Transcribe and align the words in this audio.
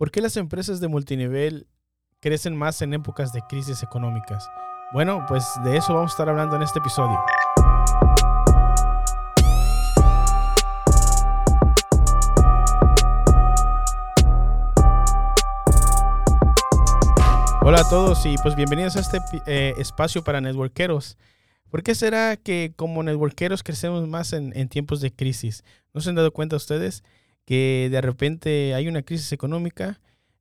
¿Por 0.00 0.10
qué 0.10 0.22
las 0.22 0.38
empresas 0.38 0.80
de 0.80 0.88
multinivel 0.88 1.66
crecen 2.20 2.56
más 2.56 2.80
en 2.80 2.94
épocas 2.94 3.34
de 3.34 3.42
crisis 3.42 3.82
económicas? 3.82 4.48
Bueno, 4.94 5.26
pues 5.28 5.44
de 5.62 5.76
eso 5.76 5.92
vamos 5.92 6.12
a 6.12 6.14
estar 6.14 6.28
hablando 6.30 6.56
en 6.56 6.62
este 6.62 6.78
episodio. 6.78 7.18
Hola 17.60 17.80
a 17.80 17.88
todos 17.90 18.24
y 18.24 18.36
pues 18.38 18.56
bienvenidos 18.56 18.96
a 18.96 19.00
este 19.00 19.18
eh, 19.46 19.74
espacio 19.76 20.24
para 20.24 20.40
networkeros. 20.40 21.18
¿Por 21.68 21.82
qué 21.82 21.94
será 21.94 22.38
que 22.38 22.72
como 22.74 23.02
networkeros 23.02 23.62
crecemos 23.62 24.08
más 24.08 24.32
en, 24.32 24.56
en 24.56 24.70
tiempos 24.70 25.02
de 25.02 25.12
crisis? 25.12 25.62
¿No 25.92 26.00
se 26.00 26.08
han 26.08 26.14
dado 26.14 26.32
cuenta 26.32 26.56
ustedes? 26.56 27.04
Que 27.50 27.88
de 27.90 28.00
repente 28.00 28.74
hay 28.76 28.86
una 28.86 29.02
crisis 29.02 29.32
económica 29.32 29.98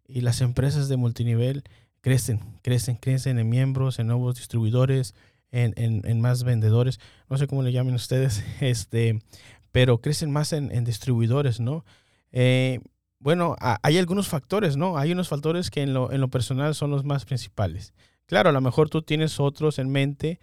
y 0.08 0.22
las 0.22 0.42
empresas 0.42 0.90
de 0.90 0.96
multinivel 0.96 1.64
crecen, 2.02 2.40
crecen, 2.62 2.98
crecen 2.98 3.40
en 3.40 3.50
miembros, 3.50 3.98
en 3.98 4.06
nuevos 4.06 4.36
distribuidores, 4.36 5.16
en, 5.52 5.74
en, 5.76 6.22
más 6.22 6.44
vendedores, 6.44 7.00
no 7.28 7.40
sé 7.40 7.48
cómo 7.48 7.64
le 7.64 7.72
llamen 7.72 7.96
ustedes, 7.96 8.44
este, 8.62 9.24
pero 9.72 10.02
crecen 10.02 10.30
más 10.30 10.54
en, 10.54 10.84
distribuidores, 10.84 11.60
¿no? 11.60 11.84
Eh, 12.32 12.80
bueno, 13.18 13.56
hay 13.60 13.98
algunos 13.98 14.28
factores, 14.28 14.78
¿no? 14.78 15.00
Hay 15.00 15.12
unos 15.12 15.30
factores 15.30 15.72
que 15.72 15.82
en 15.82 15.96
lo, 15.96 16.12
en 16.12 16.22
lo 16.22 16.28
personal 16.28 16.76
son 16.76 16.92
los 16.92 17.06
más 17.06 17.26
principales. 17.26 17.96
Claro, 18.28 18.50
a 18.50 18.54
lo 18.54 18.62
mejor 18.62 18.88
tú 18.92 19.02
tienes 19.02 19.40
otros 19.40 19.80
en 19.80 19.90
mente, 19.90 20.40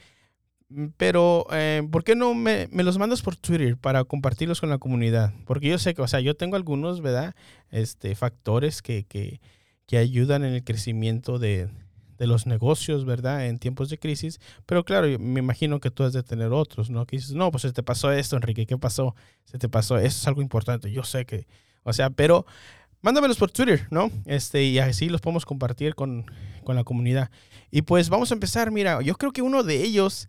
pero, 0.96 1.46
eh, 1.52 1.86
¿por 1.92 2.02
qué 2.02 2.16
no 2.16 2.34
me, 2.34 2.68
los 2.72 2.98
mandas 2.98 3.22
por 3.22 3.36
Twitter 3.36 3.76
para 3.76 4.02
compartirlos 4.04 4.60
con 4.60 4.68
la 4.68 4.78
comunidad? 4.78 5.32
Porque 5.44 5.68
yo 5.68 5.78
sé 5.78 5.94
que, 5.94 6.02
o 6.02 6.08
sea, 6.08 6.20
yo 6.20 6.34
tengo 6.36 6.56
algunos, 6.56 7.00
¿verdad? 7.00 7.36
Este, 7.70 8.14
factores 8.16 8.82
que, 8.82 9.04
que, 9.04 9.40
que 9.86 9.98
ayudan 9.98 10.44
en 10.44 10.54
el 10.54 10.64
crecimiento 10.64 11.38
de, 11.38 11.68
de, 12.18 12.26
los 12.26 12.46
negocios, 12.46 13.04
¿verdad? 13.04 13.46
En 13.46 13.60
tiempos 13.60 13.90
de 13.90 13.98
crisis. 13.98 14.40
Pero 14.66 14.84
claro, 14.84 15.06
me 15.20 15.38
imagino 15.38 15.78
que 15.78 15.92
tú 15.92 16.02
has 16.02 16.12
de 16.12 16.24
tener 16.24 16.52
otros, 16.52 16.90
¿no? 16.90 17.06
Que 17.06 17.16
dices, 17.16 17.32
no, 17.32 17.52
pues 17.52 17.62
se 17.62 17.72
te 17.72 17.84
pasó 17.84 18.10
esto, 18.10 18.34
Enrique, 18.34 18.66
¿qué 18.66 18.76
pasó? 18.76 19.14
Se 19.44 19.58
te 19.58 19.68
pasó, 19.68 19.98
eso 19.98 20.06
es 20.06 20.26
algo 20.26 20.42
importante. 20.42 20.90
Yo 20.90 21.04
sé 21.04 21.26
que, 21.26 21.46
o 21.84 21.92
sea, 21.92 22.10
pero 22.10 22.44
mándamelos 23.02 23.36
por 23.36 23.52
Twitter, 23.52 23.86
¿no? 23.92 24.10
Este, 24.24 24.64
y 24.64 24.80
así 24.80 25.08
los 25.08 25.20
podemos 25.20 25.46
compartir 25.46 25.94
con, 25.94 26.26
con 26.64 26.74
la 26.74 26.82
comunidad. 26.82 27.30
Y 27.70 27.82
pues 27.82 28.08
vamos 28.08 28.32
a 28.32 28.34
empezar, 28.34 28.72
mira, 28.72 29.00
yo 29.00 29.14
creo 29.14 29.30
que 29.30 29.42
uno 29.42 29.62
de 29.62 29.84
ellos 29.84 30.28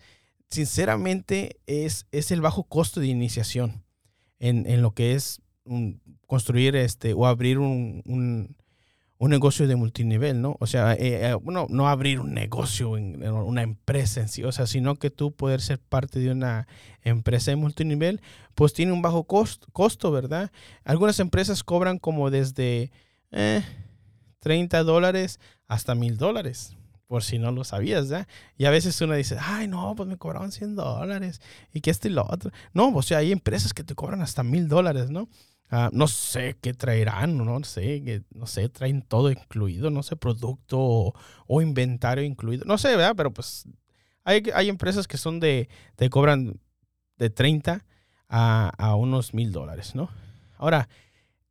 sinceramente 0.50 1.60
es, 1.66 2.08
es 2.12 2.32
el 2.32 2.42
bajo 2.42 2.64
costo 2.64 3.00
de 3.00 3.08
iniciación 3.08 3.84
en, 4.40 4.82
lo 4.82 4.92
que 4.92 5.14
es 5.14 5.42
construir 6.28 6.76
este 6.76 7.14
o 7.14 7.26
abrir 7.26 7.58
un, 7.58 8.04
un, 8.06 8.56
negocio 9.30 9.68
de 9.68 9.76
multinivel, 9.76 10.42
¿no? 10.42 10.56
O 10.60 10.68
sea, 10.68 10.94
eh, 10.94 11.30
eh, 11.30 11.34
bueno, 11.34 11.66
no 11.70 11.90
abrir 11.90 12.20
un 12.20 12.34
negocio, 12.34 12.98
en, 12.98 13.22
una 13.28 13.64
empresa 13.64 14.22
en 14.22 14.30
sí, 14.30 14.44
o 14.44 14.52
sea, 14.52 14.68
sino 14.68 14.96
que 14.96 15.10
tú 15.10 15.32
poder 15.32 15.60
ser 15.60 15.80
parte 15.80 16.20
de 16.20 16.32
una 16.32 16.68
empresa 17.02 17.52
de 17.52 17.58
multinivel, 17.58 18.22
pues 18.56 18.74
tiene 18.74 18.92
un 18.92 19.02
bajo 19.02 19.26
costo, 19.26 20.12
¿verdad? 20.12 20.52
Algunas 20.84 21.20
empresas 21.20 21.64
cobran 21.64 21.98
como 21.98 22.30
desde 22.30 22.92
30 24.40 24.80
eh, 24.80 24.84
dólares 24.84 25.40
hasta 25.68 25.96
mil 25.96 26.18
dólares 26.18 26.78
por 27.08 27.24
si 27.24 27.40
no 27.40 27.52
lo 27.52 27.64
sabías, 27.64 28.10
¿ya? 28.10 28.28
Y 28.58 28.66
a 28.66 28.70
veces 28.70 29.00
uno 29.02 29.14
dice, 29.14 29.38
ay, 29.40 29.68
no, 29.68 29.96
pues 29.96 30.08
me 30.08 30.18
cobraron 30.18 30.52
100 30.52 30.76
dólares 30.76 31.42
y 31.74 31.82
que 31.82 31.90
esto 31.90 32.08
y 32.08 32.12
lo 32.12 32.26
otro. 32.26 32.52
No, 32.74 32.90
o 32.90 33.02
sea, 33.02 33.20
hay 33.20 33.32
empresas 33.32 33.74
que 33.74 33.84
te 33.84 33.96
cobran 33.96 34.22
hasta 34.22 34.44
mil 34.44 34.68
dólares, 34.68 35.10
¿no? 35.10 35.30
Ah, 35.70 35.90
no 35.92 36.08
sé 36.08 36.58
qué 36.62 36.74
traerán, 36.74 37.38
no 37.38 37.64
sé, 37.64 38.24
no 38.34 38.48
sé, 38.48 38.70
traen 38.70 39.02
todo 39.02 39.32
incluido, 39.32 39.90
no 39.90 40.02
sé, 40.04 40.16
producto 40.16 41.14
o, 41.48 41.62
inventario 41.62 42.24
incluido, 42.24 42.64
no 42.66 42.78
sé, 42.78 42.90
¿verdad? 42.96 43.16
Pero 43.18 43.34
pues 43.34 43.66
hay, 44.24 44.44
hay 44.54 44.70
empresas 44.70 45.08
que 45.08 45.18
son 45.18 45.40
de, 45.40 45.68
te 45.96 46.10
cobran 46.10 46.60
de 47.18 47.30
30 47.30 47.86
a, 48.30 48.72
a 48.78 48.96
unos 48.96 49.34
mil 49.34 49.52
dólares, 49.52 49.94
¿no? 49.94 50.10
Ahora, 50.58 50.88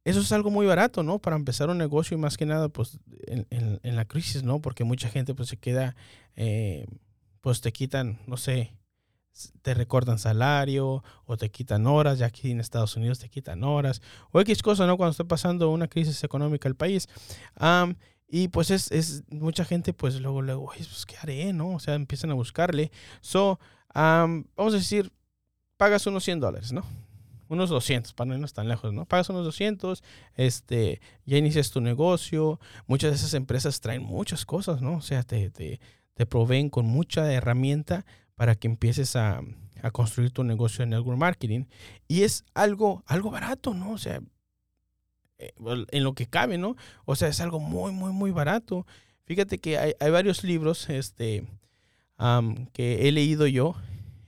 eso 0.06 0.20
es 0.20 0.30
algo 0.30 0.50
muy 0.52 0.66
barato, 0.66 1.02
¿no? 1.02 1.18
Para 1.18 1.34
empezar 1.34 1.68
un 1.68 1.78
negocio 1.78 2.16
y 2.16 2.20
más 2.20 2.36
que 2.36 2.46
nada, 2.46 2.68
pues, 2.68 3.00
en, 3.26 3.80
la 3.82 4.04
crisis, 4.04 4.44
¿no? 4.44 4.60
Porque 4.60 4.84
mucha 4.84 5.08
gente, 5.08 5.34
pues, 5.34 5.48
se 5.48 5.56
queda, 5.56 5.96
eh, 6.36 6.86
pues, 7.40 7.60
te 7.60 7.72
quitan, 7.72 8.20
no 8.28 8.36
sé, 8.36 8.72
te 9.62 9.74
recortan 9.74 10.20
salario 10.20 11.02
o 11.24 11.36
te 11.36 11.50
quitan 11.50 11.88
horas, 11.88 12.20
ya 12.20 12.26
aquí 12.26 12.52
en 12.52 12.60
Estados 12.60 12.94
Unidos 12.94 13.18
te 13.18 13.28
quitan 13.28 13.64
horas, 13.64 14.00
o 14.30 14.38
X 14.38 14.62
cosa, 14.62 14.86
¿no? 14.86 14.96
Cuando 14.96 15.10
está 15.10 15.24
pasando 15.24 15.70
una 15.70 15.88
crisis 15.88 16.22
económica 16.22 16.68
el 16.68 16.76
país. 16.76 17.08
y 18.28 18.46
pues 18.46 18.70
es, 18.70 18.92
es, 18.92 19.24
mucha 19.28 19.64
gente, 19.64 19.92
pues 19.92 20.20
luego, 20.20 20.40
luego, 20.40 20.66
pues, 20.66 21.04
¿qué 21.04 21.16
haré, 21.20 21.52
no? 21.52 21.70
O 21.70 21.80
sea, 21.80 21.94
empiezan 21.94 22.30
a 22.30 22.34
buscarle. 22.34 22.92
So, 23.22 23.58
vamos 23.92 24.72
a 24.72 24.76
decir, 24.76 25.10
pagas 25.76 26.06
unos 26.06 26.22
100 26.22 26.38
dólares, 26.38 26.70
¿no? 26.70 26.84
Unos 27.48 27.70
200, 27.70 28.12
para 28.14 28.28
no 28.28 28.34
irnos 28.34 28.52
tan 28.52 28.68
lejos, 28.68 28.92
¿no? 28.92 29.04
Pagas 29.06 29.28
unos 29.30 29.44
200, 29.44 30.02
este, 30.34 31.00
ya 31.24 31.36
inicias 31.36 31.70
tu 31.70 31.80
negocio, 31.80 32.60
muchas 32.86 33.10
de 33.10 33.16
esas 33.16 33.34
empresas 33.34 33.80
traen 33.80 34.02
muchas 34.02 34.44
cosas, 34.44 34.80
¿no? 34.82 34.96
O 34.96 35.02
sea, 35.02 35.22
te, 35.22 35.50
te, 35.50 35.80
te 36.14 36.26
proveen 36.26 36.70
con 36.70 36.86
mucha 36.86 37.32
herramienta 37.32 38.04
para 38.34 38.54
que 38.54 38.68
empieces 38.68 39.16
a, 39.16 39.42
a, 39.82 39.90
construir 39.90 40.30
tu 40.30 40.44
negocio 40.44 40.82
en 40.82 40.90
network 40.90 41.18
marketing. 41.18 41.64
Y 42.08 42.22
es 42.22 42.44
algo, 42.54 43.02
algo 43.06 43.30
barato, 43.30 43.74
¿no? 43.74 43.92
O 43.92 43.98
sea, 43.98 44.20
eh, 45.38 45.52
en 45.90 46.04
lo 46.04 46.14
que 46.14 46.26
cabe, 46.26 46.58
¿no? 46.58 46.76
O 47.04 47.16
sea, 47.16 47.28
es 47.28 47.40
algo 47.40 47.60
muy, 47.60 47.92
muy, 47.92 48.12
muy 48.12 48.30
barato. 48.30 48.86
Fíjate 49.24 49.58
que 49.58 49.78
hay, 49.78 49.92
hay 50.00 50.10
varios 50.10 50.44
libros 50.44 50.88
este, 50.88 51.46
que 52.72 53.08
he 53.08 53.12
leído 53.12 53.46
yo. 53.46 53.74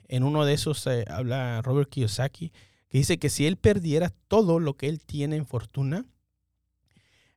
En 0.08 0.22
uno 0.22 0.44
de 0.44 0.54
esos 0.54 0.86
eh, 0.86 1.04
habla 1.08 1.60
Robert 1.62 1.88
Kiyosaki 1.88 2.52
que 2.88 2.99
dice 2.99 3.19
que 3.19 3.31
si 3.31 3.47
él 3.47 3.56
perdiera 3.56 4.10
todo 4.28 4.60
lo 4.60 4.76
que 4.76 4.88
él 4.88 5.00
tiene 5.00 5.37
en 5.37 5.47
fortuna, 5.47 6.06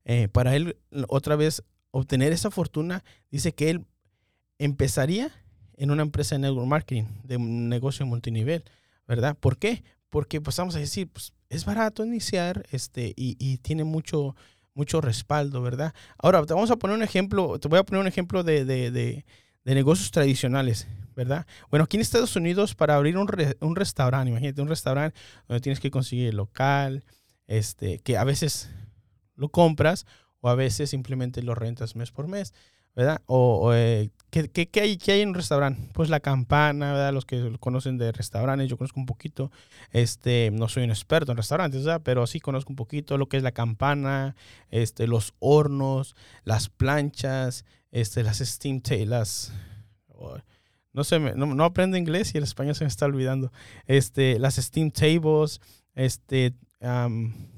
eh, 0.05 0.27
para 0.29 0.55
él 0.55 0.77
otra 1.07 1.35
vez 1.35 1.63
obtener 1.91 2.31
esa 2.31 2.51
fortuna, 2.51 3.03
dice 3.29 3.53
que 3.53 3.69
él 3.69 3.85
empezaría 4.57 5.31
en 5.77 5.91
una 5.91 6.03
empresa 6.03 6.35
de 6.35 6.39
network 6.39 6.67
marketing, 6.67 7.03
de 7.23 7.37
un 7.37 7.69
negocio 7.69 8.05
multinivel, 8.05 8.63
¿verdad? 9.07 9.37
¿Por 9.37 9.57
qué? 9.57 9.83
Porque 10.09 10.39
pues 10.39 10.55
vamos 10.57 10.75
a 10.75 10.79
decir, 10.79 11.09
pues 11.09 11.33
es 11.49 11.65
barato 11.65 12.05
iniciar 12.05 12.65
este, 12.71 13.13
y, 13.15 13.57
tiene 13.57 13.83
mucho, 13.83 14.35
mucho 14.73 15.01
respaldo, 15.01 15.61
¿verdad? 15.61 15.93
Ahora, 16.17 16.45
te 16.45 16.53
vamos 16.53 16.71
a 16.71 16.77
poner 16.77 16.95
un 16.95 17.03
ejemplo, 17.03 17.59
te 17.59 17.67
voy 17.67 17.79
a 17.79 17.83
poner 17.83 18.01
un 18.01 18.07
ejemplo 18.07 18.43
de, 18.43 18.63
de, 18.63 18.91
de 18.91 19.75
negocios 19.75 20.11
tradicionales. 20.11 20.87
¿Verdad? 21.21 21.45
Bueno, 21.69 21.83
aquí 21.85 21.97
en 21.97 22.01
Estados 22.01 22.35
Unidos, 22.35 22.73
para 22.73 22.95
abrir 22.95 23.17
un, 23.17 23.27
un 23.59 23.75
restaurante, 23.75 24.29
imagínate 24.29 24.61
un 24.61 24.67
restaurante 24.67 25.17
donde 25.47 25.61
tienes 25.61 25.79
que 25.79 25.91
conseguir 25.91 26.29
el 26.29 26.37
local, 26.37 27.03
este, 27.47 27.99
que 27.99 28.17
a 28.17 28.23
veces 28.23 28.69
lo 29.35 29.49
compras 29.49 30.05
o 30.39 30.49
a 30.49 30.55
veces 30.55 30.89
simplemente 30.89 31.43
lo 31.43 31.53
rentas 31.53 31.95
mes 31.95 32.11
por 32.11 32.27
mes, 32.27 32.53
¿verdad? 32.95 33.21
O, 33.27 33.71
eh, 33.73 34.09
¿qué, 34.31 34.49
qué, 34.49 34.81
hay, 34.81 34.97
¿qué, 34.97 35.11
hay, 35.11 35.21
en 35.21 35.29
un 35.29 35.35
restaurante? 35.35 35.89
Pues 35.93 36.09
la 36.09 36.19
campana, 36.19 36.93
¿verdad? 36.93 37.13
Los 37.13 37.25
que 37.25 37.55
conocen 37.59 37.97
de 37.97 38.11
restaurantes, 38.11 38.67
yo 38.67 38.77
conozco 38.77 38.99
un 38.99 39.05
poquito, 39.05 39.51
este, 39.91 40.49
no 40.51 40.67
soy 40.67 40.83
un 40.83 40.89
experto 40.89 41.31
en 41.31 41.37
restaurantes, 41.37 41.85
¿verdad? 41.85 42.01
Pero 42.03 42.25
sí 42.25 42.39
conozco 42.39 42.71
un 42.71 42.77
poquito 42.77 43.17
lo 43.17 43.27
que 43.27 43.37
es 43.37 43.43
la 43.43 43.51
campana, 43.51 44.35
este, 44.69 45.05
los 45.05 45.33
hornos, 45.39 46.15
las 46.43 46.69
planchas, 46.69 47.65
este, 47.91 48.23
las 48.23 48.39
steam 48.39 48.81
las... 49.05 49.53
No, 50.93 51.03
sé, 51.05 51.19
no, 51.19 51.45
no, 51.45 51.63
aprendo 51.63 51.95
inglés 51.97 52.35
y 52.35 52.37
el 52.37 52.43
español 52.43 52.75
se 52.75 52.83
me 52.83 52.89
está 52.89 53.05
olvidando. 53.05 53.51
Este, 53.87 54.39
las 54.39 54.55
Steam 54.55 54.91
Tables, 54.91 55.61
este, 55.95 56.53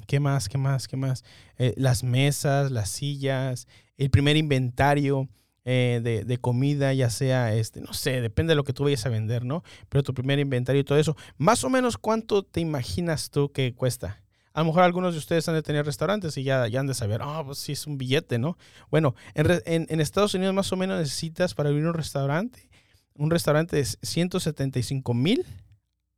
¿qué 0.07 0.19
más? 0.19 0.49
¿Qué 0.49 0.57
más? 0.57 0.87
¿Qué 0.87 0.97
más? 0.97 1.23
Eh, 1.57 1.73
las 1.77 2.03
mesas, 2.03 2.71
las 2.71 2.89
sillas, 2.89 3.67
el 3.97 4.09
primer 4.11 4.37
inventario 4.37 5.29
eh, 5.65 6.01
de, 6.03 6.25
de, 6.25 6.37
comida, 6.37 6.93
ya 6.93 7.09
sea, 7.09 7.55
este, 7.55 7.81
no 7.81 7.93
sé, 7.93 8.21
depende 8.21 8.51
de 8.51 8.55
lo 8.55 8.63
que 8.63 8.73
tú 8.73 8.83
vayas 8.83 9.05
a 9.05 9.09
vender, 9.09 9.45
¿no? 9.45 9.63
Pero 9.89 10.03
tu 10.03 10.13
primer 10.13 10.37
inventario 10.39 10.81
y 10.81 10.83
todo 10.83 10.97
eso, 10.99 11.15
más 11.37 11.63
o 11.63 11.69
menos 11.69 11.97
cuánto 11.97 12.43
te 12.43 12.59
imaginas 12.59 13.31
tú 13.31 13.51
que 13.51 13.73
cuesta. 13.73 14.21
A 14.53 14.59
lo 14.59 14.65
mejor 14.67 14.83
algunos 14.83 15.13
de 15.13 15.19
ustedes 15.19 15.47
han 15.47 15.55
de 15.55 15.63
tener 15.63 15.85
restaurantes 15.85 16.37
y 16.37 16.43
ya, 16.43 16.67
ya 16.67 16.81
han 16.81 16.85
de 16.85 16.93
saber, 16.93 17.21
ah, 17.23 17.41
pues 17.43 17.57
sí 17.57 17.71
es 17.71 17.87
un 17.87 17.97
billete, 17.97 18.37
¿no? 18.37 18.57
Bueno, 18.91 19.15
en, 19.33 19.49
en, 19.65 19.87
en 19.89 19.99
Estados 19.99 20.35
Unidos 20.35 20.53
más 20.53 20.71
o 20.71 20.75
menos 20.75 20.99
necesitas 20.99 21.55
para 21.55 21.69
abrir 21.69 21.87
un 21.87 21.95
restaurante 21.95 22.69
un 23.15 23.29
restaurante 23.31 23.75
de 23.75 23.85
175 23.85 25.13
mil 25.13 25.45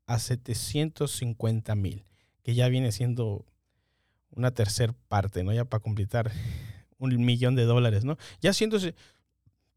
a 0.08 0.20
750 0.20 1.76
mil, 1.76 2.06
que 2.44 2.56
ya 2.56 2.68
viene 2.68 2.92
siendo 2.92 3.46
una 4.32 4.52
tercera 4.52 4.94
parte, 5.08 5.44
¿no? 5.44 5.54
Ya 5.54 5.66
para 5.66 5.82
completar 5.82 6.32
un 6.98 7.26
millón 7.26 7.56
de 7.56 7.64
dólares, 7.64 8.06
¿no? 8.06 8.18
Ya 8.42 8.54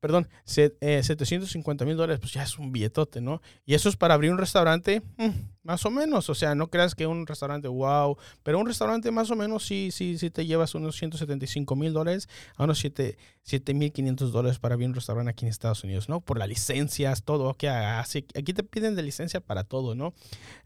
perdón, 0.00 0.28
750 0.44 1.84
mil 1.84 1.96
dólares, 1.96 2.20
pues 2.20 2.32
ya 2.32 2.42
es 2.42 2.58
un 2.58 2.72
billetote, 2.72 3.20
¿no? 3.20 3.42
Y 3.64 3.74
eso 3.74 3.88
es 3.88 3.96
para 3.96 4.14
abrir 4.14 4.30
un 4.30 4.38
restaurante, 4.38 5.02
mm, 5.16 5.30
más 5.68 5.84
o 5.84 5.90
menos, 5.90 6.30
o 6.30 6.34
sea, 6.34 6.54
no 6.54 6.70
creas 6.70 6.94
que 6.94 7.06
un 7.06 7.26
restaurante, 7.26 7.68
wow, 7.68 8.16
pero 8.42 8.58
un 8.58 8.66
restaurante 8.66 9.10
más 9.10 9.30
o 9.30 9.36
menos 9.36 9.66
sí, 9.66 9.90
sí, 9.92 10.16
sí 10.16 10.30
te 10.30 10.46
llevas 10.46 10.74
unos 10.74 10.96
175 10.96 11.76
mil 11.76 11.92
dólares 11.92 12.26
a 12.56 12.64
unos 12.64 12.78
7 12.78 13.74
mil 13.74 13.92
500 13.92 14.32
dólares 14.32 14.58
para 14.58 14.72
abrir 14.72 14.88
un 14.88 14.94
restaurante 14.94 15.30
aquí 15.30 15.44
en 15.44 15.50
Estados 15.50 15.84
Unidos, 15.84 16.08
¿no? 16.08 16.22
Por 16.22 16.38
las 16.38 16.48
licencias, 16.48 17.22
todo, 17.22 17.52
que 17.52 17.68
así, 17.68 18.24
aquí 18.34 18.54
te 18.54 18.62
piden 18.62 18.96
de 18.96 19.02
licencia 19.02 19.40
para 19.40 19.62
todo, 19.62 19.94
¿no? 19.94 20.14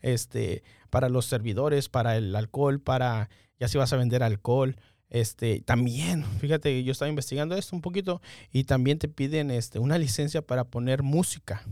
Este, 0.02 0.62
para 0.88 1.08
los 1.08 1.26
servidores, 1.26 1.88
para 1.88 2.16
el 2.16 2.36
alcohol, 2.36 2.80
para, 2.80 3.28
ya 3.58 3.66
si 3.66 3.78
vas 3.78 3.92
a 3.92 3.96
vender 3.96 4.22
alcohol, 4.22 4.76
este, 5.10 5.62
también, 5.62 6.24
fíjate, 6.40 6.84
yo 6.84 6.92
estaba 6.92 7.08
investigando 7.08 7.56
esto 7.56 7.74
un 7.74 7.82
poquito 7.82 8.22
y 8.52 8.64
también 8.64 9.00
te 9.00 9.08
piden 9.08 9.50
este, 9.50 9.80
una 9.80 9.98
licencia 9.98 10.42
para 10.42 10.62
poner 10.62 11.02
música. 11.02 11.64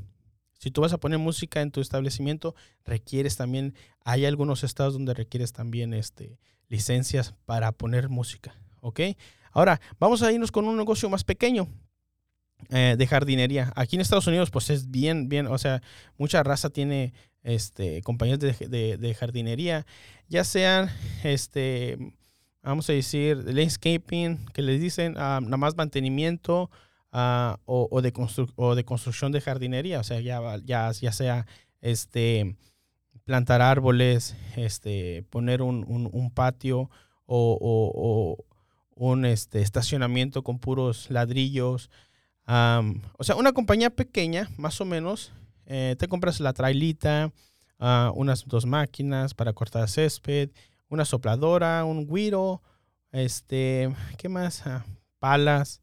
Si 0.61 0.71
tú 0.71 0.83
vas 0.83 0.93
a 0.93 0.99
poner 0.99 1.19
música 1.19 1.63
en 1.63 1.71
tu 1.71 1.81
establecimiento, 1.81 2.55
requieres 2.85 3.39
también, 3.39 3.75
hay 4.05 4.27
algunos 4.27 4.63
estados 4.63 4.93
donde 4.93 5.15
requieres 5.15 5.55
también 5.55 5.95
este, 5.95 6.39
licencias 6.69 7.35
para 7.47 7.73
poner 7.73 8.11
música. 8.11 8.55
¿Ok? 8.81 9.01
Ahora, 9.53 9.81
vamos 9.99 10.23
a 10.23 10.31
irnos 10.31 10.53
con 10.53 10.67
un 10.67 10.77
negocio 10.77 11.09
más 11.09 11.25
pequeño. 11.25 11.67
Eh, 12.69 12.95
de 12.99 13.07
jardinería. 13.07 13.73
Aquí 13.75 13.97
en 13.97 14.03
Estados 14.03 14.27
Unidos, 14.27 14.51
pues 14.51 14.69
es 14.69 14.91
bien, 14.91 15.31
bien, 15.31 15.47
o 15.47 15.57
sea, 15.57 15.81
mucha 16.19 16.43
raza 16.43 16.69
tiene 16.69 17.15
este, 17.43 18.03
compañías 18.03 18.39
de, 18.39 18.99
de, 18.99 19.15
jardinería, 19.15 19.87
ya 20.29 20.45
sean 20.45 20.91
este, 21.25 21.97
vamos 22.63 22.91
a 22.91 22.93
decir, 22.93 23.39
landscaping, 23.39 24.37
que 24.53 24.61
les 24.61 24.79
dicen 24.79 25.13
uh, 25.13 25.41
nada 25.41 25.57
más 25.57 25.75
mantenimiento 25.75 26.71
uh, 27.13 27.57
o, 27.65 27.89
o, 27.91 28.03
de 28.03 28.13
o 28.57 28.75
de 28.75 28.85
construcción 28.85 29.33
de 29.33 29.41
jardinería, 29.41 30.01
o 30.01 30.05
sea, 30.05 30.21
ya, 30.21 30.41
ya, 30.65 30.91
ya 30.93 31.13
sea 31.13 31.47
este, 31.81 32.57
plantar 33.25 33.63
árboles, 33.63 34.37
este, 34.57 35.25
poner 35.31 35.63
un, 35.63 35.85
un, 35.89 36.31
patio 36.31 36.91
o, 37.27 38.37
un 38.95 39.25
este, 39.25 39.63
estacionamiento 39.63 40.43
con 40.43 40.59
puros 40.59 41.11
ladrillos. 41.11 41.91
O 42.47 43.25
sea, 43.25 43.37
una 43.37 43.53
compañía 43.53 43.91
pequeña, 43.91 44.51
más 44.57 44.81
o 44.81 44.85
menos, 44.85 45.33
eh, 45.67 45.95
te 45.99 46.09
compras 46.09 46.41
la 46.41 46.53
trailita, 46.53 47.33
uh, 47.79 48.11
unas 48.15 48.45
dos 48.47 48.67
máquinas 48.67 49.35
para 49.35 49.53
cortar 49.53 49.89
césped 49.89 50.51
una 50.91 51.05
sopladora, 51.05 51.85
un 51.85 52.07
guiro, 52.07 52.61
este, 53.13 53.95
¿qué 54.19 54.29
más? 54.29 54.67
Ah, 54.67 54.85
palas, 55.19 55.81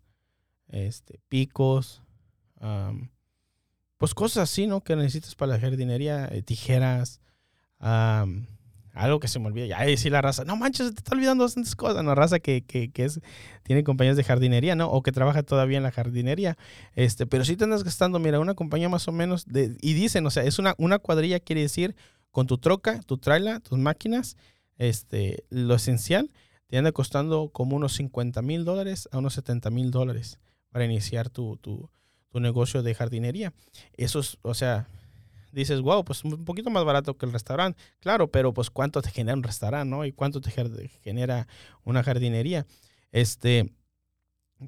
este, 0.70 1.20
picos, 1.30 2.02
pues 3.98 4.14
cosas 4.14 4.50
así, 4.50 4.68
¿no? 4.68 4.82
Que 4.82 4.96
necesitas 4.96 5.36
para 5.36 5.54
la 5.54 5.60
jardinería, 5.60 6.28
eh, 6.32 6.42
tijeras, 6.42 7.22
algo 7.80 9.20
que 9.20 9.28
se 9.28 9.40
me 9.40 9.48
olvida. 9.48 9.66
Ya 9.66 9.82
decir 9.82 10.12
la 10.12 10.22
raza, 10.22 10.44
no 10.44 10.56
manches, 10.56 10.94
te 10.94 11.00
está 11.00 11.16
olvidando 11.16 11.44
bastantes 11.44 11.76
cosas. 11.76 12.04
No, 12.04 12.16
raza 12.16 12.40
que, 12.40 12.64
que, 12.64 12.92
que, 12.92 13.06
es, 13.06 13.20
tiene 13.64 13.84
compañías 13.84 14.18
de 14.18 14.24
jardinería, 14.24 14.76
¿no? 14.76 14.90
O 14.90 15.04
que 15.04 15.12
trabaja 15.12 15.44
todavía 15.44 15.78
en 15.78 15.84
la 15.84 15.92
jardinería. 15.92 16.58
Este, 16.96 17.26
pero 17.26 17.46
si 17.46 17.56
te 17.56 17.64
andas 17.64 17.84
gastando, 17.84 18.20
mira, 18.20 18.40
una 18.40 18.56
compañía 18.56 18.90
más 18.90 19.08
o 19.08 19.12
menos, 19.12 19.46
de, 19.46 19.78
y 19.82 19.94
dicen, 19.94 20.26
o 20.26 20.30
sea, 20.30 20.44
es 20.44 20.60
una, 20.60 20.76
una 20.78 21.00
cuadrilla, 21.00 21.40
quiere 21.40 21.62
decir, 21.62 21.96
con 22.32 22.48
tu 22.48 22.58
troca, 22.58 23.02
tu 23.02 23.18
trailer, 23.18 23.62
tus 23.62 23.80
máquinas, 23.80 24.38
este, 24.78 25.44
lo 25.50 25.76
esencial 25.76 26.32
te 26.68 26.78
anda 26.78 26.92
costando 26.92 27.50
como 27.50 27.76
unos 27.76 27.94
50 27.94 28.42
mil 28.42 28.66
dólares 28.66 29.08
a 29.12 29.18
unos 29.18 29.34
70 29.34 29.70
mil 29.70 29.90
dólares 29.90 30.38
para 30.78 30.86
iniciar 30.86 31.32
tu, 31.32 31.58
tu, 31.58 31.90
tu, 32.30 32.40
negocio 32.40 32.84
de 32.84 32.94
jardinería. 32.94 33.52
Eso 33.94 34.20
es, 34.20 34.38
o 34.44 34.54
sea, 34.54 34.88
dices, 35.52 35.82
wow, 35.82 36.06
pues 36.06 36.24
un 36.24 36.46
poquito 36.46 36.70
más 36.70 36.86
barato 36.86 37.18
que 37.18 37.26
el 37.26 37.32
restaurante. 37.32 37.82
Claro, 38.00 38.30
pero 38.30 38.54
pues 38.54 38.70
cuánto 38.70 39.02
te 39.02 39.10
genera 39.10 39.36
un 39.36 39.42
restaurante, 39.42 39.90
¿no? 39.90 40.06
Y 40.06 40.12
cuánto 40.12 40.40
te 40.40 40.52
genera 41.02 41.48
una 41.84 42.04
jardinería. 42.04 42.68
Este, 43.12 43.74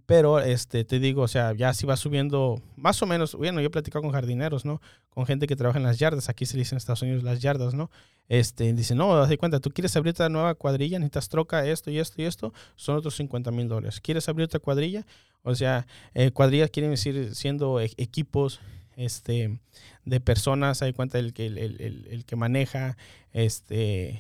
pero 0.07 0.39
este, 0.39 0.83
te 0.83 0.97
digo, 0.97 1.21
o 1.21 1.27
sea, 1.27 1.53
ya 1.53 1.75
si 1.75 1.85
va 1.85 1.95
subiendo 1.95 2.59
más 2.75 2.99
o 3.03 3.05
menos, 3.05 3.35
bueno, 3.35 3.59
yo 3.61 3.67
he 3.67 3.71
platicado 3.71 4.01
con 4.01 4.11
jardineros, 4.11 4.65
¿no? 4.65 4.81
Con 5.11 5.27
gente 5.27 5.45
que 5.45 5.55
trabaja 5.55 5.77
en 5.77 5.83
las 5.83 5.99
yardas, 5.99 6.27
aquí 6.29 6.47
se 6.47 6.57
dice 6.57 6.73
en 6.73 6.77
Estados 6.77 7.03
Unidos 7.03 7.21
las 7.21 7.39
yardas, 7.39 7.75
¿no? 7.75 7.91
Este, 8.27 8.73
dice, 8.73 8.93
no, 8.93 9.15
das 9.15 9.35
cuenta, 9.37 9.59
tú 9.59 9.71
quieres 9.71 9.95
abrir 9.95 10.11
otra 10.11 10.29
nueva 10.29 10.53
cuadrilla, 10.53 10.99
necesitas 10.99 11.29
troca, 11.29 11.65
esto 11.67 11.89
y 11.89 11.97
esto 11.97 12.21
y 12.21 12.25
esto, 12.25 12.53
son 12.75 12.97
otros 12.97 13.15
50 13.15 13.49
mil 13.49 13.67
dólares. 13.67 13.99
¿Quieres 13.99 14.29
abrir 14.29 14.45
otra 14.45 14.59
cuadrilla? 14.59 15.05
O 15.43 15.55
sea, 15.55 15.87
eh, 16.13 16.31
cuadrillas 16.31 16.69
quieren 16.69 16.91
decir 16.91 17.35
siendo 17.35 17.79
e-, 17.79 17.91
equipos 17.97 18.59
este, 18.95 19.59
de 20.05 20.19
personas, 20.19 20.81
hay 20.81 20.93
cuenta 20.93 21.19
el 21.19 21.33
que, 21.33 21.45
el, 21.45 21.57
el, 21.57 22.07
el 22.09 22.25
que 22.25 22.35
maneja, 22.35 22.97
este, 23.31 24.19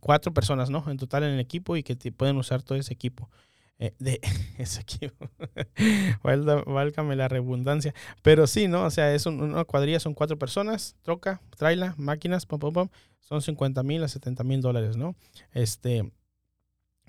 cuatro 0.00 0.34
personas, 0.34 0.70
¿no? 0.70 0.84
En 0.90 0.98
total 0.98 1.24
en 1.24 1.30
el 1.30 1.40
equipo 1.40 1.76
y 1.76 1.82
que 1.82 1.96
te 1.96 2.12
pueden 2.12 2.36
usar 2.36 2.62
todo 2.62 2.78
ese 2.78 2.92
equipo. 2.92 3.30
Eh, 3.78 3.94
de 3.98 4.20
ese 4.58 4.80
equipo. 4.80 5.28
La 7.16 7.28
redundancia. 7.28 7.94
Pero 8.22 8.46
sí, 8.46 8.68
¿no? 8.68 8.84
O 8.84 8.90
sea, 8.90 9.12
es 9.14 9.26
una 9.26 9.64
cuadrilla, 9.64 9.98
son 9.98 10.14
cuatro 10.14 10.38
personas, 10.38 10.94
troca, 11.02 11.40
traila, 11.56 11.94
máquinas, 11.96 12.46
pum, 12.46 12.60
pum, 12.60 12.72
pum. 12.72 12.88
Son 13.20 13.42
50 13.42 13.82
mil 13.82 14.04
a 14.04 14.08
70 14.08 14.44
mil 14.44 14.60
dólares, 14.60 14.96
¿no? 14.96 15.16
Este, 15.52 16.12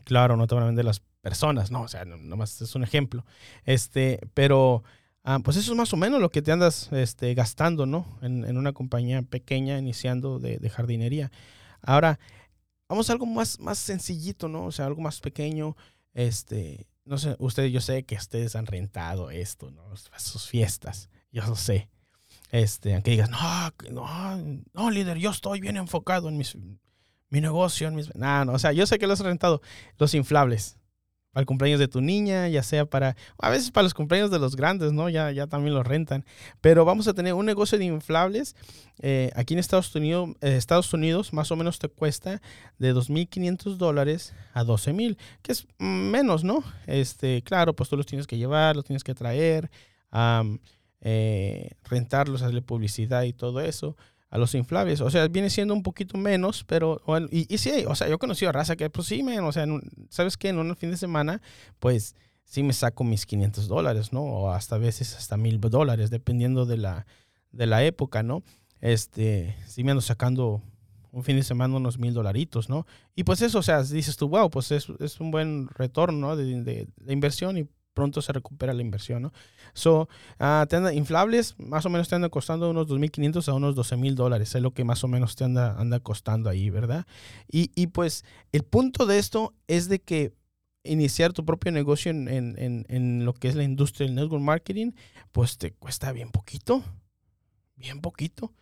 claro, 0.04 0.36
no 0.36 0.48
te 0.48 0.56
van 0.56 0.64
a 0.64 0.68
vender 0.68 0.86
las 0.86 1.02
personas, 1.24 1.72
¿no? 1.72 1.84
O 1.84 1.88
sea, 1.88 2.04
nomás 2.04 2.62
es 2.62 2.76
un 2.76 2.84
ejemplo. 2.84 3.26
Este, 3.64 4.20
pero, 4.34 4.84
ah, 5.24 5.40
pues 5.42 5.56
eso 5.56 5.72
es 5.72 5.78
más 5.78 5.94
o 5.94 5.98
menos 5.98 6.20
lo 6.20 6.30
que 6.30 6.42
te 6.42 6.52
andas 6.52 6.92
este, 6.92 7.34
gastando, 7.34 7.86
¿no? 7.86 8.06
En, 8.22 8.44
en, 8.44 8.58
una 8.58 8.74
compañía 8.74 9.22
pequeña 9.22 9.80
iniciando 9.80 10.38
de, 10.38 10.70
jardinería. 10.70 11.32
Ahora, 11.82 12.20
vamos 12.90 13.10
a 13.10 13.14
algo 13.14 13.26
más, 13.26 13.58
más 13.62 13.80
sencillito, 13.80 14.50
¿no? 14.50 14.66
O 14.66 14.72
sea, 14.74 14.86
algo 14.86 15.02
más 15.02 15.22
pequeño. 15.22 15.78
Este, 16.14 16.88
no 17.06 17.18
sé, 17.18 17.38
ustedes, 17.40 17.72
yo 17.72 17.80
sé 17.80 18.04
que 18.04 18.16
ustedes 18.16 18.58
han 18.58 18.66
rentado 18.66 19.32
esto, 19.32 19.72
¿no? 19.72 19.84
Sus 20.18 20.48
fiestas, 20.50 21.10
yo 21.32 21.46
lo 21.48 21.56
sé. 21.56 21.90
Este, 22.52 22.94
aunque 22.94 23.12
digas, 23.12 23.30
no, 23.30 23.74
no, 23.92 24.62
no, 24.74 24.92
líder, 24.92 25.18
yo 25.20 25.32
estoy 25.32 25.62
bien 25.62 25.78
enfocado 25.78 26.28
en 26.28 26.38
mis, 26.38 26.58
mi 27.30 27.40
negocio, 27.40 27.88
en 27.88 27.96
mis... 27.96 28.14
No, 28.14 28.44
no, 28.44 28.52
o 28.52 28.60
sea, 28.60 28.74
yo 28.74 28.86
sé 28.86 29.00
que 29.00 29.08
lo 29.08 29.14
has 29.14 29.22
rentado. 29.22 29.62
Los 29.98 30.14
inflables 30.14 30.78
para 31.34 31.42
el 31.42 31.48
cumpleaños 31.48 31.80
de 31.80 31.88
tu 31.88 32.00
niña, 32.00 32.48
ya 32.48 32.62
sea 32.62 32.86
para, 32.86 33.16
a 33.40 33.50
veces 33.50 33.72
para 33.72 33.84
los 33.84 33.96
cumpleaños 33.96 34.30
de 34.30 34.38
los 34.38 34.56
grandes, 34.56 34.94
¿no? 34.94 35.10
Ya, 35.10 35.32
ya 35.32 35.48
también 35.48 35.74
los 35.74 35.86
rentan. 35.86 36.26
Pero 36.62 36.86
vamos 36.86 37.08
a 37.08 37.14
tener 37.14 37.34
un 37.34 37.46
negocio 37.46 37.80
de 37.80 37.86
inflables. 37.86 38.56
Eh, 39.00 39.32
aquí 39.36 39.56
en 39.56 39.60
Estados 39.60 39.94
Unidos, 39.96 40.30
eh, 40.42 40.56
Estados 40.56 40.94
Unidos 40.94 41.34
más 41.34 41.52
o 41.52 41.56
menos 41.56 41.80
te 41.80 41.90
cuesta 41.90 42.40
de 42.78 42.94
2.500 42.94 43.78
dólares 43.78 44.36
a 44.54 44.64
12.000, 44.64 45.18
que 45.42 45.52
es 45.52 45.68
menos, 45.80 46.44
¿no? 46.44 46.64
Este, 46.86 47.42
claro, 47.42 47.76
pues 47.76 47.90
tú 47.90 47.98
los 47.98 48.06
tienes 48.06 48.28
que 48.28 48.38
llevar, 48.38 48.76
los 48.76 48.86
tienes 48.86 49.04
que 49.04 49.16
traer, 49.16 49.72
eh, 51.02 51.70
rentarlos, 51.84 52.44
hacerle 52.44 52.62
publicidad 52.62 53.24
y 53.24 53.34
todo 53.34 53.60
eso 53.60 53.98
a 54.34 54.40
los 54.40 54.56
inflables. 54.56 55.00
O 55.00 55.12
sea, 55.12 55.28
viene 55.28 55.52
siendo 55.52 55.76
un 55.76 55.84
poquito 55.84 56.18
menos, 56.18 56.64
pero, 56.64 57.00
y, 57.30 57.54
y 57.54 57.60
sí, 57.60 57.86
o 57.88 57.94
sea, 57.94 58.08
yo 58.08 58.16
he 58.16 58.18
conocido 58.18 58.50
a 58.50 58.52
raza 58.52 58.76
que, 58.76 58.90
pues 58.90 59.06
sí, 59.06 59.24
o 59.24 59.52
sea, 59.52 59.68
¿sabes 60.10 60.38
qué? 60.38 60.50
En 60.50 60.58
un 60.58 60.76
fin 60.76 60.90
de 60.90 60.98
semana, 60.98 61.40
pues 61.78 62.16
sí 62.44 62.64
me 62.64 62.74
saco 62.74 63.04
mis 63.04 63.28
500 63.28 63.68
dólares, 63.68 64.12
¿no? 64.12 64.24
O 64.24 64.50
hasta 64.50 64.80
veces 64.80 65.16
hasta 65.16 65.38
mil 65.38 65.62
dólares, 65.62 66.10
dependiendo 66.10 66.66
de 66.66 66.78
la, 66.78 67.06
de 67.52 67.68
la 67.68 67.84
época, 67.84 68.24
¿no? 68.24 68.42
Este, 68.82 69.56
sí 69.68 69.84
me 69.84 69.92
ando 69.92 70.02
sacando 70.02 70.64
un 71.12 71.24
fin 71.24 71.36
de 71.36 71.44
semana 71.44 71.76
unos 71.76 72.00
mil 72.00 72.16
dolaritos, 72.16 72.70
¿no? 72.70 72.88
Y 73.16 73.26
pues 73.26 73.44
eso, 73.44 73.60
o 73.60 73.64
sea, 73.64 73.84
dices 73.84 74.18
tú, 74.18 74.30
wow, 74.30 74.50
pues 74.50 74.72
es, 74.72 74.88
es 75.00 75.20
un 75.20 75.30
buen 75.30 75.68
retorno 75.68 76.36
de, 76.36 76.64
de, 76.64 76.88
de 76.96 77.14
inversión 77.14 77.60
y 77.60 77.68
pronto 77.94 78.22
se 78.22 78.34
recupera 78.34 78.74
la 78.74 78.82
inversión, 78.82 79.24
¿no? 79.24 79.34
So, 79.74 80.08
uh, 80.40 80.90
inflables, 80.94 81.56
más 81.60 81.86
o 81.86 81.90
menos 81.90 82.10
te 82.10 82.16
andan 82.16 82.30
costando 82.30 82.70
unos 82.70 82.88
2.500 82.88 83.48
a 83.48 83.54
unos 83.54 83.76
12.000 83.76 84.16
dólares, 84.16 84.54
es 84.56 84.62
lo 84.62 84.74
que 84.74 84.84
más 84.84 85.04
o 85.04 85.08
menos 85.08 85.36
te 85.36 85.44
anda, 85.44 85.80
anda 85.80 86.00
costando 86.00 86.50
ahí, 86.50 86.70
¿verdad? 86.70 87.06
Y, 87.52 87.72
y, 87.76 87.88
pues 87.88 88.26
el 88.52 88.64
punto 88.64 89.06
de 89.06 89.20
esto 89.20 89.54
es 89.68 89.90
de 89.90 90.00
que 90.00 90.34
iniciar 90.84 91.34
tu 91.34 91.46
propio 91.46 91.72
negocio 91.72 92.12
en, 92.12 92.28
en, 92.28 92.86
en, 92.88 93.26
lo 93.26 93.34
que 93.34 93.48
es 93.48 93.56
la 93.56 93.64
industria 93.64 94.06
del 94.06 94.16
network 94.16 94.44
marketing, 94.44 94.92
pues 95.32 95.58
te 95.58 95.72
cuesta 95.72 96.12
bien 96.12 96.30
poquito, 96.30 96.84
bien 97.76 98.02
poquito. 98.02 98.54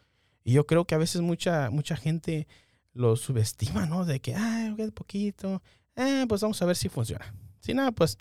Y 0.44 0.54
yo 0.54 0.66
creo 0.66 0.86
que 0.86 0.96
a 0.96 1.00
veces 1.00 1.22
mucha, 1.22 1.70
mucha 1.72 1.96
gente 1.96 2.48
lo 2.94 3.16
subestima, 3.16 3.86
¿no? 3.86 4.06
De 4.06 4.20
que, 4.20 4.36
ah, 4.36 4.76
poquito, 4.94 5.62
eh, 5.96 6.26
pues 6.28 6.42
vamos 6.42 6.62
a 6.62 6.66
ver 6.66 6.76
si 6.76 6.90
funciona. 6.90 7.34
Si 7.60 7.74
nada, 7.74 7.92
pues 7.92 8.18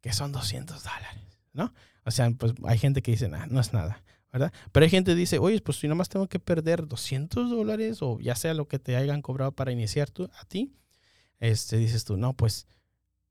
que 0.00 0.12
son 0.12 0.32
200 0.32 0.82
dólares, 0.82 1.38
¿no? 1.52 1.72
O 2.04 2.10
sea, 2.10 2.30
pues 2.30 2.54
hay 2.64 2.78
gente 2.78 3.02
que 3.02 3.12
dice, 3.12 3.28
no 3.28 3.60
es 3.60 3.72
nada, 3.72 4.02
¿verdad? 4.32 4.52
Pero 4.72 4.84
hay 4.84 4.90
gente 4.90 5.12
que 5.12 5.16
dice, 5.16 5.38
oye, 5.38 5.60
pues 5.60 5.78
si 5.78 5.88
nomás 5.88 6.08
tengo 6.08 6.28
que 6.28 6.38
perder 6.38 6.86
200 6.86 7.50
dólares 7.50 7.98
o 8.00 8.18
ya 8.20 8.34
sea 8.34 8.54
lo 8.54 8.68
que 8.68 8.78
te 8.78 8.96
hayan 8.96 9.22
cobrado 9.22 9.52
para 9.52 9.72
iniciar 9.72 10.10
tú, 10.10 10.30
a 10.38 10.44
ti, 10.44 10.72
este, 11.40 11.76
dices 11.76 12.04
tú, 12.04 12.16
no, 12.16 12.32
pues 12.34 12.66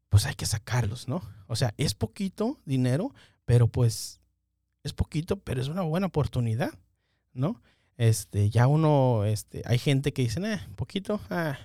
pues 0.09 0.25
hay 0.25 0.35
que 0.35 0.45
sacarlos, 0.45 1.07
¿no? 1.07 1.21
O 1.47 1.55
sea, 1.55 1.73
es 1.77 1.93
poquito 1.93 2.59
dinero, 2.65 3.13
pero 3.45 3.67
pues 3.67 4.21
es 4.83 4.93
poquito, 4.93 5.39
pero 5.39 5.61
es 5.61 5.67
una 5.67 5.81
buena 5.81 6.07
oportunidad, 6.07 6.71
¿no? 7.33 7.61
Este, 7.97 8.49
ya 8.49 8.67
uno, 8.67 9.25
este, 9.25 9.63
hay 9.65 9.79
gente 9.79 10.13
que 10.13 10.21
dice, 10.21 10.39
eh, 10.53 10.59
poquito, 10.75 11.19
ah, 11.29 11.57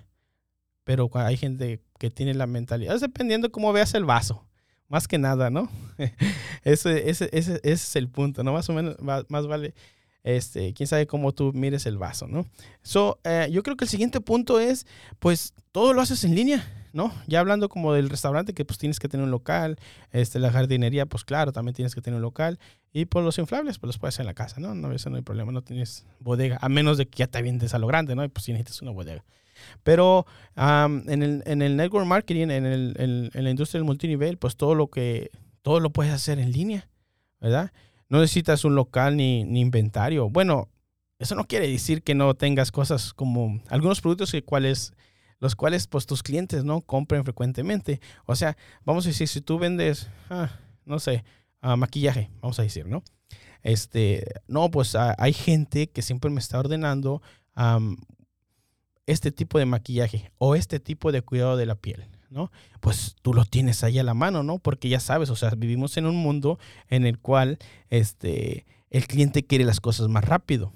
pero 0.84 1.10
hay 1.14 1.36
gente 1.36 1.82
que 1.98 2.10
tiene 2.10 2.34
la 2.34 2.46
mentalidad, 2.46 2.94
es 2.94 3.00
dependiendo 3.00 3.52
cómo 3.52 3.72
veas 3.72 3.94
el 3.94 4.04
vaso, 4.04 4.44
más 4.92 5.08
que 5.08 5.16
nada, 5.16 5.48
¿no? 5.48 5.70
ese, 6.64 7.08
ese, 7.08 7.30
ese, 7.32 7.60
es 7.64 7.96
el 7.96 8.10
punto, 8.10 8.44
¿no? 8.44 8.52
Más 8.52 8.68
o 8.68 8.74
menos, 8.74 8.96
más, 9.00 9.46
vale, 9.46 9.72
este, 10.22 10.74
quién 10.74 10.86
sabe 10.86 11.06
cómo 11.06 11.32
tú 11.32 11.50
mires 11.54 11.86
el 11.86 11.96
vaso, 11.96 12.28
¿no? 12.28 12.44
So, 12.82 13.18
eh, 13.24 13.48
yo 13.50 13.62
creo 13.62 13.78
que 13.78 13.86
el 13.86 13.88
siguiente 13.88 14.20
punto 14.20 14.60
es, 14.60 14.86
pues, 15.18 15.54
todo 15.72 15.94
lo 15.94 16.02
haces 16.02 16.24
en 16.24 16.34
línea, 16.34 16.90
¿no? 16.92 17.10
Ya 17.26 17.40
hablando 17.40 17.70
como 17.70 17.94
del 17.94 18.10
restaurante, 18.10 18.52
que 18.52 18.66
pues 18.66 18.78
tienes 18.78 19.00
que 19.00 19.08
tener 19.08 19.24
un 19.24 19.30
local, 19.30 19.78
este, 20.10 20.38
la 20.38 20.52
jardinería, 20.52 21.06
pues 21.06 21.24
claro, 21.24 21.52
también 21.52 21.74
tienes 21.74 21.94
que 21.94 22.02
tener 22.02 22.16
un 22.16 22.22
local, 22.22 22.58
y 22.92 23.06
por 23.06 23.24
los 23.24 23.38
inflables, 23.38 23.78
pues 23.78 23.88
los 23.88 23.98
puedes 23.98 24.14
hacer 24.14 24.24
en 24.24 24.26
la 24.26 24.34
casa, 24.34 24.60
¿no? 24.60 24.74
No, 24.74 24.92
eso 24.92 25.08
no 25.08 25.16
hay 25.16 25.22
problema, 25.22 25.52
no 25.52 25.62
tienes 25.62 26.04
bodega, 26.20 26.58
a 26.60 26.68
menos 26.68 26.98
de 26.98 27.06
que 27.08 27.20
ya 27.20 27.28
te 27.28 27.38
avientes 27.38 27.72
a 27.72 27.78
lo 27.78 27.86
grande, 27.86 28.14
¿no? 28.14 28.24
Y 28.24 28.28
pues 28.28 28.44
si 28.44 28.52
necesitas 28.52 28.82
una 28.82 28.90
bodega. 28.90 29.24
Pero 29.82 30.26
en, 30.56 31.22
el, 31.22 31.42
en, 31.46 31.62
el, 31.62 31.76
network 31.76 32.06
marketing, 32.06 32.48
en, 32.50 32.66
el, 32.66 33.30
en, 33.32 33.44
la 33.44 33.50
industria 33.50 33.78
del 33.78 33.86
multinivel, 33.86 34.38
pues 34.38 34.56
todo 34.56 34.74
lo 34.74 34.88
que, 34.88 35.30
todo 35.62 35.80
lo 35.80 35.90
puedes 35.90 36.12
hacer 36.12 36.38
en 36.38 36.52
línea, 36.52 36.88
¿verdad? 37.40 37.72
No 38.08 38.20
necesitas 38.20 38.64
un 38.64 38.74
local 38.74 39.16
ni, 39.16 39.44
ni 39.44 39.60
inventario. 39.60 40.28
Bueno, 40.28 40.68
eso 41.18 41.34
no 41.34 41.46
quiere 41.46 41.68
decir 41.68 42.02
que 42.02 42.14
no 42.14 42.34
tengas 42.34 42.70
cosas 42.72 43.14
como 43.14 43.60
algunos 43.68 44.00
productos 44.00 44.32
que 44.32 44.42
cuales 44.42 44.92
los 45.42 45.56
cuales 45.56 45.88
pues 45.88 46.06
tus 46.06 46.22
clientes 46.22 46.62
no 46.62 46.82
compren 46.82 47.24
frecuentemente. 47.24 48.00
O 48.26 48.36
sea, 48.36 48.56
vamos 48.84 49.04
a 49.06 49.08
decir, 49.08 49.26
si 49.26 49.40
tú 49.40 49.58
vendes, 49.58 50.08
ah, 50.30 50.50
no 50.84 51.00
sé, 51.00 51.24
ah, 51.60 51.74
maquillaje, 51.74 52.30
vamos 52.40 52.60
a 52.60 52.62
decir, 52.62 52.86
¿no? 52.86 53.02
Este, 53.64 54.24
no, 54.46 54.70
pues 54.70 54.94
ah, 54.94 55.16
hay 55.18 55.32
gente 55.32 55.88
que 55.88 56.02
siempre 56.02 56.30
me 56.30 56.38
está 56.38 56.60
ordenando 56.60 57.22
este 59.06 59.32
tipo 59.32 59.58
de 59.58 59.66
maquillaje 59.66 60.32
o 60.38 60.54
este 60.54 60.80
tipo 60.80 61.12
de 61.12 61.22
cuidado 61.22 61.56
de 61.56 61.66
la 61.66 61.74
piel, 61.74 62.06
¿no? 62.30 62.50
Pues 62.80 63.16
tú 63.22 63.34
lo 63.34 63.44
tienes 63.44 63.84
ahí 63.84 63.98
a 63.98 64.04
la 64.04 64.14
mano, 64.14 64.42
¿no? 64.42 64.58
Porque 64.58 64.88
ya 64.88 65.00
sabes, 65.00 65.30
o 65.30 65.36
sea, 65.36 65.50
vivimos 65.50 65.96
en 65.96 66.06
un 66.06 66.16
mundo 66.16 66.58
en 66.88 67.06
el 67.06 67.18
cual 67.18 67.58
este, 67.90 68.66
el 68.90 69.06
cliente 69.06 69.44
quiere 69.44 69.64
las 69.64 69.80
cosas 69.80 70.08
más 70.08 70.24
rápido. 70.24 70.72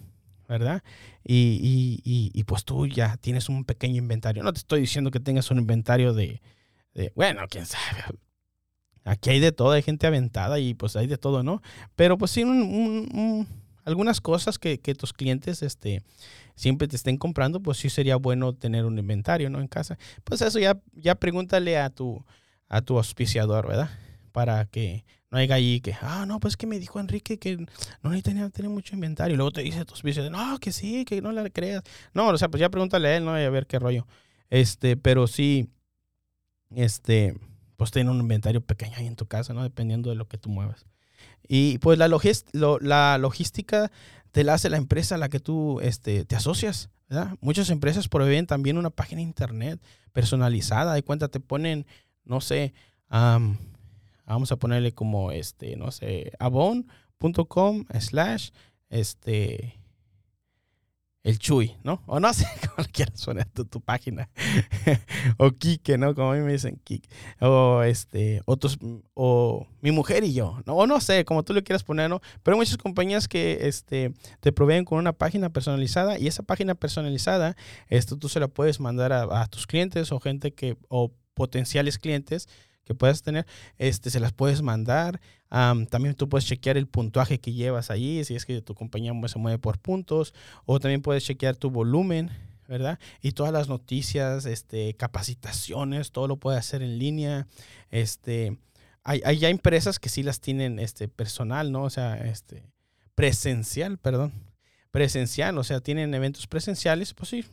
¿verdad? 0.48 0.84
Y, 1.24 2.00
y, 2.04 2.30
y, 2.32 2.44
pues 2.44 2.64
tú 2.64 2.86
ya 2.86 3.16
tienes 3.16 3.48
un 3.48 3.64
pequeño 3.64 3.96
inventario. 3.96 4.44
No 4.44 4.52
te 4.52 4.60
estoy 4.60 4.80
diciendo 4.80 5.10
que 5.10 5.18
tengas 5.18 5.50
un 5.50 5.58
inventario 5.58 6.14
de, 6.14 6.40
de, 6.94 7.12
bueno, 7.16 7.42
quién 7.50 7.66
sabe. 7.66 8.04
Aquí 9.04 9.30
hay 9.30 9.40
de 9.40 9.52
todo, 9.52 9.70
hay 9.70 9.82
gente 9.82 10.06
aventada 10.06 10.58
y 10.58 10.74
pues 10.74 10.96
hay 10.96 11.06
de 11.06 11.16
todo, 11.16 11.44
¿no? 11.44 11.62
Pero 11.94 12.18
pues 12.18 12.32
sí, 12.32 12.42
un, 12.42 13.46
algunas 13.86 14.20
cosas 14.20 14.58
que, 14.58 14.78
que, 14.78 14.94
tus 14.94 15.12
clientes 15.12 15.62
este, 15.62 16.02
siempre 16.56 16.88
te 16.88 16.96
estén 16.96 17.16
comprando, 17.16 17.60
pues 17.60 17.78
sí 17.78 17.88
sería 17.88 18.16
bueno 18.16 18.52
tener 18.52 18.84
un 18.84 18.98
inventario, 18.98 19.48
¿no? 19.48 19.60
En 19.60 19.68
casa. 19.68 19.96
Pues 20.24 20.42
eso 20.42 20.58
ya, 20.58 20.78
ya 20.92 21.14
pregúntale 21.14 21.78
a 21.78 21.88
tu, 21.88 22.22
a 22.68 22.82
tu 22.82 22.98
auspiciador, 22.98 23.68
¿verdad? 23.68 23.90
Para 24.32 24.66
que 24.66 25.04
no 25.30 25.38
hay 25.38 25.50
ahí 25.52 25.80
que, 25.80 25.94
ah, 26.02 26.26
no, 26.26 26.40
pues 26.40 26.56
que 26.56 26.66
me 26.66 26.80
dijo 26.80 26.98
Enrique 26.98 27.38
que 27.38 27.56
no 28.02 28.10
necesita 28.10 28.50
tener 28.50 28.70
mucho 28.70 28.94
inventario. 28.94 29.34
Y 29.34 29.36
luego 29.36 29.52
te 29.52 29.62
dice 29.62 29.84
tus 29.84 30.02
vicios, 30.02 30.30
no, 30.32 30.58
que 30.58 30.72
sí, 30.72 31.04
que 31.04 31.22
no 31.22 31.30
le 31.30 31.50
creas. 31.52 31.84
No, 32.12 32.26
o 32.28 32.38
sea, 32.38 32.48
pues 32.48 32.60
ya 32.60 32.68
pregúntale 32.68 33.08
a 33.08 33.16
él, 33.16 33.24
¿no? 33.24 33.40
Y 33.40 33.44
a 33.44 33.50
ver 33.50 33.66
qué 33.66 33.78
rollo. 33.78 34.06
Este, 34.50 34.96
pero 34.96 35.28
sí, 35.28 35.68
este, 36.74 37.38
pues 37.76 37.92
tiene 37.92 38.10
un 38.10 38.18
inventario 38.18 38.60
pequeño 38.60 38.94
ahí 38.96 39.06
en 39.06 39.16
tu 39.16 39.26
casa, 39.26 39.54
¿no? 39.54 39.62
Dependiendo 39.62 40.10
de 40.10 40.16
lo 40.16 40.26
que 40.26 40.38
tú 40.38 40.48
muevas. 40.48 40.86
Y 41.48 41.78
pues 41.78 41.98
la, 41.98 42.08
la 42.08 43.18
logística 43.18 43.90
te 44.32 44.44
la 44.44 44.54
hace 44.54 44.70
la 44.70 44.76
empresa 44.76 45.14
a 45.14 45.18
la 45.18 45.28
que 45.28 45.40
tú 45.40 45.80
este, 45.80 46.24
te 46.24 46.36
asocias, 46.36 46.90
¿verdad? 47.08 47.36
Muchas 47.40 47.70
empresas 47.70 48.08
proveen 48.08 48.46
también 48.46 48.78
una 48.78 48.90
página 48.90 49.22
internet 49.22 49.80
personalizada. 50.12 50.94
De 50.94 51.02
cuenta 51.02 51.28
te 51.28 51.40
ponen, 51.40 51.86
no 52.24 52.40
sé, 52.40 52.74
vamos 53.08 54.52
a 54.52 54.56
ponerle 54.56 54.92
como, 54.92 55.32
este, 55.32 55.76
no 55.76 55.90
sé, 55.90 56.32
avon.com 56.38 57.84
slash, 57.98 58.50
este, 58.90 59.78
el 61.26 61.40
Chuy, 61.40 61.74
¿no? 61.82 62.00
O 62.06 62.20
no 62.20 62.32
sé 62.32 62.46
cómo 62.76 62.86
quieras 62.92 63.24
poner 63.24 63.46
tu, 63.46 63.64
tu 63.64 63.80
página. 63.80 64.28
o 65.38 65.50
Kike, 65.50 65.98
¿no? 65.98 66.14
Como 66.14 66.30
a 66.30 66.36
mí 66.36 66.40
me 66.40 66.52
dicen 66.52 66.80
Kike. 66.84 67.08
O 67.40 67.82
este, 67.82 68.42
otros, 68.44 68.78
o 69.14 69.66
mi 69.80 69.90
mujer 69.90 70.22
y 70.22 70.34
yo, 70.34 70.60
¿no? 70.66 70.76
O 70.76 70.86
no 70.86 71.00
sé, 71.00 71.24
como 71.24 71.42
tú 71.42 71.52
le 71.52 71.64
quieras 71.64 71.82
poner, 71.82 72.08
¿no? 72.08 72.20
Pero 72.44 72.54
hay 72.54 72.60
muchas 72.60 72.76
compañías 72.76 73.26
que 73.26 73.58
este, 73.62 74.14
te 74.38 74.52
proveen 74.52 74.84
con 74.84 74.98
una 74.98 75.12
página 75.12 75.50
personalizada 75.50 76.16
y 76.16 76.28
esa 76.28 76.44
página 76.44 76.76
personalizada, 76.76 77.56
esto 77.88 78.16
tú 78.16 78.28
se 78.28 78.38
la 78.38 78.46
puedes 78.46 78.78
mandar 78.78 79.12
a, 79.12 79.42
a 79.42 79.48
tus 79.48 79.66
clientes 79.66 80.12
o 80.12 80.20
gente 80.20 80.52
que, 80.54 80.76
o 80.88 81.10
potenciales 81.34 81.98
clientes 81.98 82.48
que 82.86 82.94
puedas 82.94 83.22
tener, 83.22 83.46
este, 83.76 84.10
se 84.10 84.20
las 84.20 84.32
puedes 84.32 84.62
mandar. 84.62 85.20
también 85.50 86.14
tú 86.14 86.28
puedes 86.28 86.46
chequear 86.46 86.76
el 86.76 86.86
puntuaje 86.86 87.40
que 87.40 87.52
llevas 87.52 87.90
allí, 87.90 88.24
si 88.24 88.36
es 88.36 88.46
que 88.46 88.62
tu 88.62 88.74
compañía 88.74 89.12
se 89.26 89.38
mueve 89.38 89.58
por 89.58 89.78
puntos, 89.78 90.32
o 90.64 90.78
también 90.78 91.02
puedes 91.02 91.24
chequear 91.24 91.56
tu 91.56 91.70
volumen, 91.70 92.30
¿verdad? 92.68 92.98
Y 93.20 93.32
todas 93.32 93.52
las 93.52 93.68
noticias, 93.68 94.46
este, 94.46 94.94
capacitaciones, 94.94 96.12
todo 96.12 96.28
lo 96.28 96.36
puedes 96.36 96.60
hacer 96.60 96.82
en 96.82 96.98
línea. 96.98 97.48
Este, 97.90 98.56
hay, 99.02 99.20
hay 99.24 99.38
ya 99.38 99.48
empresas 99.48 99.98
que 99.98 100.08
sí 100.08 100.22
las 100.22 100.40
tienen 100.40 100.78
este, 100.78 101.08
personal, 101.08 101.72
¿no? 101.72 101.82
O 101.82 101.90
sea, 101.90 102.16
este, 102.16 102.62
presencial, 103.16 103.98
perdón. 103.98 104.32
Presencial, 104.92 105.58
o 105.58 105.64
sea, 105.64 105.80
tienen 105.80 106.14
eventos 106.14 106.46
presenciales, 106.46 107.14
pues 107.14 107.30
sí, 107.30 107.44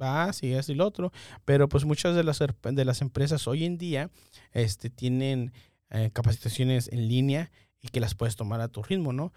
va, 0.00 0.32
sí, 0.32 0.52
es 0.52 0.68
lo 0.68 0.86
otro, 0.86 1.12
pero 1.44 1.68
pues 1.68 1.84
muchas 1.84 2.14
de 2.14 2.24
las, 2.24 2.38
de 2.38 2.84
las 2.84 3.00
empresas 3.00 3.46
hoy 3.46 3.64
en 3.64 3.78
día 3.78 4.10
este, 4.52 4.90
tienen 4.90 5.52
eh, 5.90 6.10
capacitaciones 6.12 6.88
en 6.92 7.08
línea 7.08 7.50
y 7.80 7.88
que 7.88 8.00
las 8.00 8.14
puedes 8.14 8.36
tomar 8.36 8.60
a 8.60 8.68
tu 8.68 8.82
ritmo, 8.82 9.12
¿no? 9.12 9.32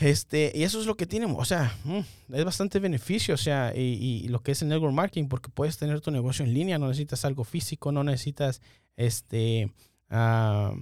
Este, 0.00 0.52
y 0.54 0.62
eso 0.62 0.80
es 0.80 0.86
lo 0.86 0.96
que 0.96 1.06
tienen, 1.06 1.34
o 1.36 1.44
sea, 1.44 1.76
mm, 1.84 2.34
es 2.34 2.44
bastante 2.44 2.78
beneficio, 2.78 3.34
o 3.34 3.38
sea, 3.38 3.74
y, 3.76 4.26
lo 4.28 4.42
que 4.42 4.52
es 4.52 4.62
el 4.62 4.68
network 4.68 4.94
marketing, 4.94 5.28
porque 5.28 5.50
puedes 5.50 5.76
tener 5.76 6.00
tu 6.00 6.10
negocio 6.10 6.44
en 6.44 6.54
línea, 6.54 6.78
no 6.78 6.88
necesitas 6.88 7.24
algo 7.24 7.44
físico, 7.44 7.92
no 7.92 8.02
necesitas 8.04 8.62
este, 8.96 9.70
ah, 10.08 10.72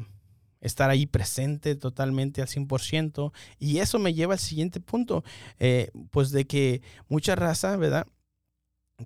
estar 0.61 0.91
ahí 0.91 1.07
presente 1.07 1.76
totalmente 1.76 2.43
al 2.43 2.49
100%. 2.49 3.33
Y 3.59 3.79
eso 3.79 3.99
me 3.99 4.15
lleva 4.15 4.35
al 4.35 4.41
siguiente 4.41 4.81
punto, 4.81 5.25
eh, 5.59 5.91
pues 6.11 6.31
de 6.31 6.47
que 6.47 6.83
mucha 7.09 7.35
raza, 7.35 7.76
¿verdad? 7.76 8.07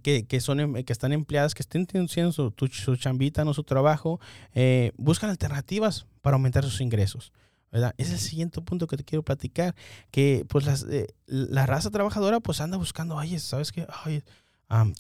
Que, 0.02 0.26
que, 0.26 0.40
son, 0.40 0.60
em, 0.60 0.84
que 0.84 0.92
están 0.92 1.12
empleadas, 1.12 1.54
que 1.54 1.62
estén 1.62 1.86
haciendo 1.92 2.32
su, 2.32 2.52
su 2.70 2.96
chambita, 2.96 3.44
no 3.44 3.54
su 3.54 3.64
trabajo, 3.64 4.20
eh, 4.54 4.92
buscan 4.96 5.30
alternativas 5.30 6.06
para 6.22 6.36
aumentar 6.36 6.64
sus 6.64 6.80
ingresos. 6.80 7.32
¿verdad? 7.72 7.94
Es 7.98 8.10
el 8.10 8.18
siguiente 8.18 8.60
punto 8.62 8.86
que 8.86 8.96
te 8.96 9.04
quiero 9.04 9.22
platicar, 9.22 9.76
que 10.10 10.44
pues 10.48 10.66
las, 10.66 10.84
eh, 10.84 11.06
la 11.26 11.66
raza 11.66 11.90
trabajadora 11.90 12.40
pues 12.40 12.60
anda 12.60 12.76
buscando, 12.76 13.14
oye, 13.16 13.38
¿sabes 13.38 13.70
qué? 13.70 13.86
Ay, 14.04 14.24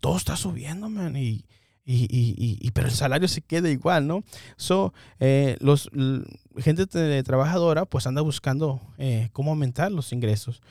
todo 0.00 0.16
está 0.16 0.36
subiendo, 0.36 0.88
man, 0.88 1.16
y, 1.16 1.44
y, 1.84 2.04
y, 2.04 2.58
y, 2.60 2.70
pero 2.70 2.86
el 2.86 2.94
salario 2.94 3.26
se 3.26 3.40
queda 3.40 3.70
igual, 3.70 4.06
¿no? 4.06 4.22
So, 4.56 4.94
eh, 5.18 5.56
los, 5.60 5.90
gente 6.58 6.86
trabajadora 7.24 7.86
pues 7.86 8.06
anda 8.06 8.20
buscando 8.20 8.80
cómo 9.32 9.50
aumentar 9.50 9.90
los 9.90 10.12
ingresos, 10.12 10.62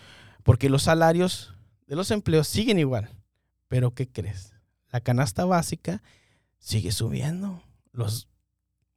porque 0.44 0.70
los 0.70 0.84
salarios 0.84 1.54
de 1.88 1.98
los 1.98 2.12
empleos 2.12 2.48
siguen 2.48 2.80
igual. 2.80 3.10
Pero 3.70 3.94
¿qué 3.94 4.10
crees? 4.10 4.54
La 4.92 5.00
canasta 5.00 5.46
básica 5.46 6.04
sigue 6.58 6.92
subiendo, 6.92 7.64
los, 7.94 8.28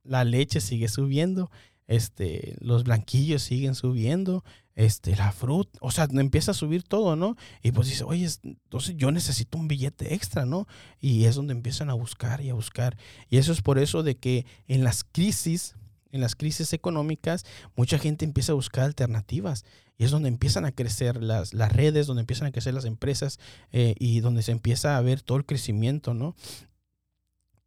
la 0.02 0.24
leche 0.24 0.60
sigue 0.60 0.88
subiendo, 0.88 1.50
este, 1.86 2.56
los 2.60 2.84
blanquillos 2.84 3.42
siguen 3.42 3.74
subiendo, 3.74 4.44
este, 4.74 5.14
la 5.14 5.30
fruta, 5.32 5.78
o 5.82 5.90
sea, 5.90 6.08
empieza 6.10 6.52
a 6.52 6.54
subir 6.54 6.82
todo, 6.82 7.16
¿no? 7.16 7.36
Y 7.62 7.72
pues 7.72 7.88
dice, 7.88 8.04
oye, 8.04 8.26
entonces 8.42 8.96
yo 8.96 9.12
necesito 9.12 9.58
un 9.58 9.68
billete 9.68 10.14
extra, 10.14 10.46
¿no? 10.46 10.66
Y 10.98 11.24
es 11.24 11.34
donde 11.34 11.52
empiezan 11.52 11.90
a 11.90 11.94
buscar 11.94 12.40
y 12.40 12.48
a 12.48 12.54
buscar. 12.54 12.96
Y 13.28 13.36
eso 13.36 13.52
es 13.52 13.60
por 13.60 13.78
eso 13.78 14.02
de 14.02 14.16
que 14.16 14.46
en 14.66 14.84
las 14.84 15.04
crisis, 15.04 15.76
en 16.10 16.22
las 16.22 16.34
crisis 16.34 16.72
económicas, 16.72 17.44
mucha 17.76 17.98
gente 17.98 18.24
empieza 18.24 18.52
a 18.52 18.56
buscar 18.56 18.84
alternativas. 18.84 19.64
Es 20.04 20.10
donde 20.10 20.28
empiezan 20.28 20.64
a 20.64 20.72
crecer 20.72 21.22
las, 21.22 21.54
las 21.54 21.72
redes, 21.72 22.06
donde 22.06 22.20
empiezan 22.20 22.48
a 22.48 22.52
crecer 22.52 22.74
las 22.74 22.84
empresas 22.84 23.38
eh, 23.72 23.94
y 23.98 24.20
donde 24.20 24.42
se 24.42 24.52
empieza 24.52 24.96
a 24.96 25.00
ver 25.00 25.22
todo 25.22 25.38
el 25.38 25.44
crecimiento, 25.44 26.14
¿no? 26.14 26.34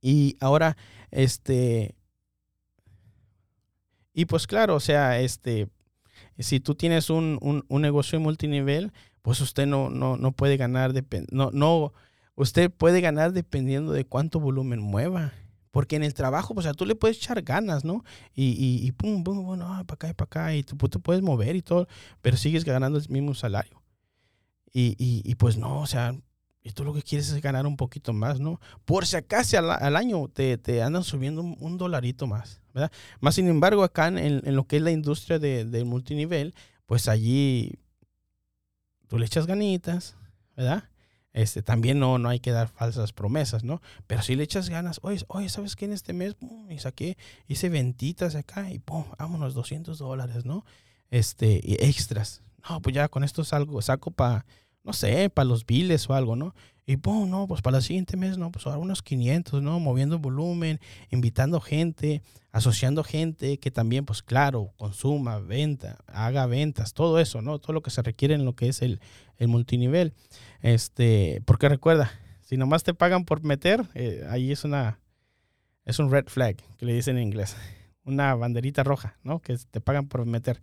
Y 0.02 0.38
ahora, 0.40 0.78
este, 1.12 1.96
y 4.14 4.26
pues 4.26 4.48
claro, 4.48 4.76
o 4.76 4.80
sea, 4.80 5.20
este, 5.20 5.68
si 6.40 6.60
tú 6.60 6.76
tienes 6.76 7.10
un, 7.10 7.40
un, 7.42 7.82
negocio 7.82 8.20
multinivel, 8.20 8.92
pues 9.22 9.42
usted 9.42 9.66
no, 9.66 9.90
no, 9.90 10.18
no 10.18 10.32
puede 10.32 10.58
ganar, 10.58 10.94
no, 11.32 11.50
no, 11.52 11.94
usted 12.36 12.72
puede 12.72 13.02
ganar 13.02 13.34
dependiendo 13.34 13.94
de 13.94 14.06
cuánto 14.06 14.40
volumen 14.40 14.80
mueva 14.80 15.34
Porque 15.76 15.98
en 15.98 16.04
el 16.04 16.14
trabajo, 16.14 16.54
pues, 16.54 16.66
o 16.66 16.68
sea, 16.70 16.74
tú 16.74 16.86
le 16.86 16.96
puedes 16.96 17.18
echar 17.18 17.42
ganas, 17.42 17.84
¿no? 17.84 18.06
Y, 18.34 18.52
y, 18.52 18.88
y 18.88 18.94
pum, 18.94 19.26
pum, 19.26 19.44
bueno, 19.44 19.66
para 19.86 19.96
acá 19.96 20.08
y 20.10 20.14
para 20.14 20.26
acá, 20.26 20.56
y 20.56 20.64
tú 20.64 20.78
te 20.78 21.00
puedes 21.00 21.22
mover 21.22 21.54
y 21.58 21.62
todo, 21.62 21.90
pero 22.22 22.38
sigues 22.38 22.64
ganando 22.64 22.98
el 22.98 23.10
mismo 23.10 23.34
salario. 23.34 23.84
Y, 24.72 24.96
y, 24.98 25.22
y 25.30 25.36
pues 25.36 25.58
no, 25.58 25.82
o 25.82 25.86
sea, 25.86 26.16
y 26.64 26.72
tú 26.72 26.86
lo 26.86 26.94
que 26.94 27.02
quieres 27.02 27.30
es 27.30 27.42
ganar 27.42 27.68
un 27.68 27.76
poquito 27.76 28.14
más, 28.14 28.40
¿no? 28.40 28.62
Por 28.86 29.06
si 29.06 29.18
acaso 29.18 29.58
al, 29.58 29.96
año 29.98 30.30
te, 30.30 30.58
te, 30.58 30.82
andan 30.82 31.04
subiendo 31.04 31.42
un, 31.42 31.78
dolarito 31.78 32.26
más, 32.26 32.62
¿verdad? 32.74 32.90
Más 33.20 33.36
sin 33.36 33.50
embargo, 33.50 33.84
acá 33.84 34.08
en, 34.08 34.18
en 34.18 34.56
lo 34.56 34.64
que 34.68 34.78
es 34.78 34.82
la 34.82 34.92
industria 34.92 35.40
de, 35.40 35.66
de, 35.66 35.84
multinivel, 35.84 36.56
pues 36.86 37.10
allí 37.10 37.74
tú 39.10 39.20
le 39.20 39.26
echas 39.26 39.46
ganitas, 39.46 40.16
¿verdad? 40.56 40.86
Este, 41.36 41.62
también 41.62 42.00
no, 42.00 42.18
no 42.18 42.30
hay 42.30 42.40
que 42.40 42.52
dar 42.52 42.70
falsas 42.70 43.12
promesas, 43.12 43.66
¿no? 43.66 43.82
Pero 44.08 44.22
si 44.22 44.38
le 44.38 44.44
echas 44.44 44.70
ganas, 44.70 45.02
oye, 45.04 45.22
oye 45.28 45.50
¿sabes 45.50 45.76
qué? 45.76 45.84
En 45.84 45.92
este 45.92 46.14
mes 46.14 46.38
y 46.70 46.80
saqué, 46.80 47.18
hice 47.50 47.68
ventitas 47.68 48.36
acá 48.36 48.72
y 48.72 48.80
pum, 48.80 49.04
vámonos, 49.20 49.54
200 49.54 49.98
dólares, 49.98 50.46
¿no? 50.46 50.66
Este, 51.12 51.60
y 51.62 51.74
extras. 51.84 52.42
No, 52.70 52.82
pues 52.82 52.96
ya 52.96 53.10
con 53.10 53.26
esto 53.26 53.44
salgo, 53.44 53.82
saco 53.82 54.12
para 54.12 54.46
no 54.86 54.94
sé, 54.94 55.30
para 55.30 55.46
los 55.50 55.66
biles 55.66 56.10
o 56.10 56.14
algo, 56.14 56.38
¿no? 56.38 56.56
Y 56.88 56.98
pum, 56.98 57.30
no, 57.30 57.48
pues 57.48 57.62
para 57.64 57.78
el 57.78 57.84
siguiente 57.84 58.16
mes, 58.16 58.38
no, 58.38 58.52
pues 58.52 58.68
ahora 58.68 58.78
unos 58.78 59.02
500, 59.02 59.62
¿no? 59.64 59.80
Moviendo 59.80 60.20
volumen, 60.20 60.80
invitando 61.10 61.60
gente, 61.60 62.22
asociando 62.52 63.04
gente 63.04 63.58
que 63.58 63.72
también, 63.72 64.06
pues 64.06 64.22
claro, 64.22 64.72
consuma, 64.78 65.40
venta, 65.40 65.98
haga 66.06 66.46
ventas, 66.46 66.94
todo 66.94 67.20
eso, 67.20 67.42
¿no? 67.42 67.58
Todo 67.58 67.74
lo 67.74 67.82
que 67.82 67.90
se 67.90 68.04
requiere 68.04 68.36
en 68.36 68.46
lo 68.46 68.54
que 68.54 68.68
es 68.68 68.84
el, 68.84 69.00
el 69.38 69.48
multinivel. 69.48 70.14
Este, 70.62 71.42
porque 71.46 71.70
recuerda, 71.70 72.12
si 72.42 72.56
nomás 72.56 72.84
te 72.84 72.94
pagan 72.94 73.26
por 73.26 73.44
meter, 73.44 73.84
eh, 73.96 74.24
ahí 74.30 74.52
es 74.52 74.64
una, 74.64 75.00
es 75.86 75.98
un 75.98 76.12
red 76.12 76.28
flag, 76.28 76.58
que 76.78 76.86
le 76.86 76.94
dicen 76.94 77.18
en 77.18 77.24
inglés, 77.24 77.56
una 78.04 78.36
banderita 78.36 78.84
roja, 78.84 79.18
¿no? 79.24 79.40
Que 79.40 79.58
te 79.58 79.82
pagan 79.82 80.08
por 80.08 80.24
meter, 80.28 80.62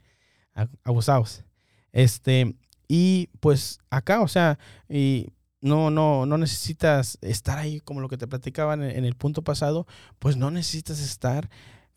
abusados. 0.85 1.45
Este, 1.91 2.55
y 2.87 3.29
pues 3.41 3.81
acá, 3.91 4.21
o 4.21 4.29
sea, 4.29 4.59
y 4.89 5.27
no, 5.63 5.91
no, 5.91 6.27
no 6.27 6.37
necesitas 6.37 7.19
estar 7.23 7.59
ahí 7.59 7.81
como 7.81 8.01
lo 8.01 8.09
que 8.09 8.19
te 8.19 8.27
platicaban 8.27 8.83
en, 8.83 9.05
el 9.05 9.15
punto 9.15 9.43
pasado, 9.43 9.87
pues 10.19 10.37
no 10.37 10.51
necesitas 10.51 11.01
estar 11.01 11.49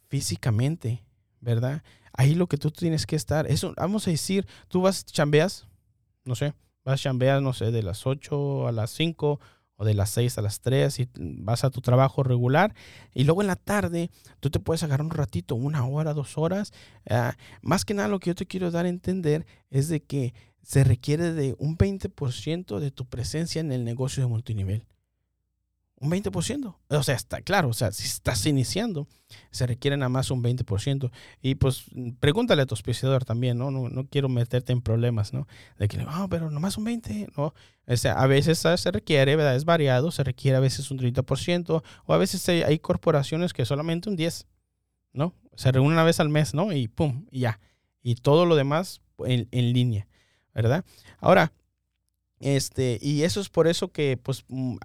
físicamente, 0.07 1.03
¿verdad? 1.41 1.83
Ahí 2.13 2.35
lo 2.35 2.47
que 2.47 2.57
tú 2.57 2.71
tienes 2.71 3.05
que 3.05 3.15
estar, 3.15 3.47
eso, 3.47 3.73
vamos 3.75 4.07
a 4.07 4.11
decir, 4.11 4.47
tú 4.69 4.81
vas, 4.81 5.03
chambeas, 5.03 5.67
no 6.23 6.35
sé, 6.35 6.53
vas, 6.85 7.01
chambeas, 7.01 7.41
no 7.41 7.53
sé, 7.53 7.71
de 7.71 7.81
las 7.81 8.05
8 8.05 8.67
a 8.67 8.71
las 8.71 8.91
5 8.91 9.39
o 9.77 9.83
de 9.83 9.93
las 9.95 10.11
6 10.11 10.37
a 10.37 10.41
las 10.41 10.61
3 10.61 10.99
y 10.99 11.09
vas 11.15 11.63
a 11.63 11.71
tu 11.71 11.81
trabajo 11.81 12.21
regular 12.23 12.75
y 13.13 13.23
luego 13.23 13.41
en 13.41 13.47
la 13.47 13.55
tarde 13.55 14.11
tú 14.39 14.51
te 14.51 14.59
puedes 14.59 14.83
agarrar 14.83 15.05
un 15.05 15.11
ratito, 15.11 15.55
una 15.55 15.85
hora, 15.85 16.13
dos 16.13 16.37
horas. 16.37 16.71
Ah, 17.09 17.35
más 17.61 17.83
que 17.83 17.95
nada 17.95 18.07
lo 18.07 18.19
que 18.19 18.29
yo 18.29 18.35
te 18.35 18.45
quiero 18.45 18.71
dar 18.71 18.85
a 18.85 18.89
entender 18.89 19.45
es 19.71 19.89
de 19.89 20.03
que 20.03 20.33
se 20.65 20.83
requiere 20.83 21.31
de 21.31 21.55
un 21.59 21.77
20% 21.77 22.79
de 22.79 22.89
tu 22.89 23.05
presencia 23.05 23.61
en 23.61 23.71
el 23.71 23.85
negocio 23.85 24.23
de 24.23 24.27
multinivel. 24.27 24.87
Un 25.97 26.09
20%. 26.09 26.75
O 26.89 27.03
sea, 27.03 27.15
está 27.15 27.41
claro, 27.41 27.69
o 27.69 27.73
sea, 27.73 27.91
si 27.91 28.03
estás 28.03 28.45
iniciando, 28.47 29.07
se 29.51 29.67
requiere 29.67 29.95
nada 29.95 30.09
más 30.09 30.31
un 30.31 30.43
20%. 30.43 31.11
Y 31.39 31.55
pues 31.55 31.85
pregúntale 32.19 32.63
a 32.63 32.65
tu 32.65 32.73
auspiciador 32.73 33.25
también, 33.25 33.59
¿no? 33.59 33.69
¿no? 33.69 33.89
No, 33.89 34.07
quiero 34.07 34.27
meterte 34.27 34.73
en 34.73 34.81
problemas, 34.81 35.33
¿no? 35.33 35.47
De 35.77 35.87
que, 35.87 36.03
ah, 36.07 36.25
pero 36.29 36.49
nomás 36.49 36.77
un 36.79 36.85
20%, 36.85 37.31
¿no? 37.37 37.53
O 37.87 37.97
sea, 37.97 38.13
a 38.13 38.25
veces 38.25 38.57
se 38.57 38.91
requiere, 38.91 39.35
¿verdad? 39.35 39.55
Es 39.55 39.65
variado, 39.65 40.09
se 40.09 40.23
requiere 40.23 40.57
a 40.57 40.61
veces 40.61 40.89
un 40.89 40.97
30%, 40.97 41.83
o 42.05 42.13
a 42.13 42.17
veces 42.17 42.49
hay, 42.49 42.79
corporaciones 42.79 43.53
que 43.53 43.65
solamente 43.65 44.09
un 44.09 44.17
10%, 44.17 44.47
¿no? 45.13 45.35
Se 45.55 45.71
reúnen 45.71 45.93
una 45.93 46.03
vez 46.03 46.19
al 46.19 46.29
mes, 46.29 46.55
¿no? 46.55 46.73
Y 46.73 46.87
pum, 46.87 47.27
y 47.29 47.41
ya. 47.41 47.59
Y 48.01 48.15
todo 48.15 48.47
lo 48.47 48.55
demás 48.55 49.01
en, 49.19 49.47
en 49.51 49.71
línea. 49.71 50.07
¿Verdad? 50.55 50.83
Ahora, 51.19 51.51
este, 52.39 52.97
y 53.01 53.23
eso 53.23 53.41
es 53.41 53.49
por 53.49 53.67
eso 53.67 53.89
que, 53.89 54.17
pues, 54.17 54.45
mm, 54.47 54.77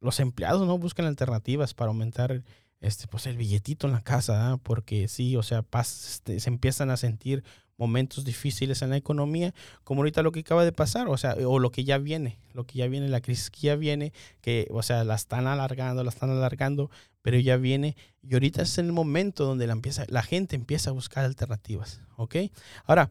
los 0.00 0.18
empleados 0.18 0.66
no 0.66 0.78
buscan 0.78 1.06
alternativas 1.06 1.74
para 1.74 1.88
aumentar 1.88 2.42
este, 2.80 3.06
pues, 3.06 3.26
el 3.26 3.36
billetito 3.36 3.86
en 3.86 3.92
la 3.92 4.00
casa, 4.00 4.58
porque 4.62 5.06
sí, 5.06 5.36
o 5.36 5.42
sea, 5.42 5.64
este, 5.80 6.40
se 6.40 6.48
empiezan 6.48 6.90
a 6.90 6.96
sentir 6.96 7.44
momentos 7.76 8.24
difíciles 8.24 8.82
en 8.82 8.90
la 8.90 8.96
economía, 8.96 9.54
como 9.84 10.00
ahorita 10.00 10.22
lo 10.22 10.32
que 10.32 10.40
acaba 10.40 10.64
de 10.64 10.72
pasar, 10.72 11.08
o 11.08 11.16
sea, 11.16 11.34
o 11.46 11.58
lo 11.58 11.70
que 11.70 11.84
ya 11.84 11.98
viene, 11.98 12.38
lo 12.52 12.64
que 12.64 12.78
ya 12.78 12.86
viene, 12.88 13.08
la 13.08 13.22
crisis 13.22 13.50
que 13.50 13.60
ya 13.62 13.76
viene, 13.76 14.12
que, 14.42 14.66
o 14.70 14.82
sea, 14.82 15.02
la 15.04 15.14
están 15.14 15.46
alargando, 15.46 16.04
la 16.04 16.10
están 16.10 16.30
alargando, 16.30 16.90
pero 17.22 17.38
ya 17.38 17.56
viene, 17.56 17.96
y 18.22 18.34
ahorita 18.34 18.62
es 18.62 18.76
el 18.78 18.92
momento 18.92 19.44
donde 19.44 19.66
la, 19.66 19.72
empieza, 19.72 20.04
la 20.08 20.22
gente 20.22 20.56
empieza 20.56 20.90
a 20.90 20.92
buscar 20.92 21.24
alternativas, 21.24 22.02
¿ok? 22.16 22.36
Ahora, 22.84 23.10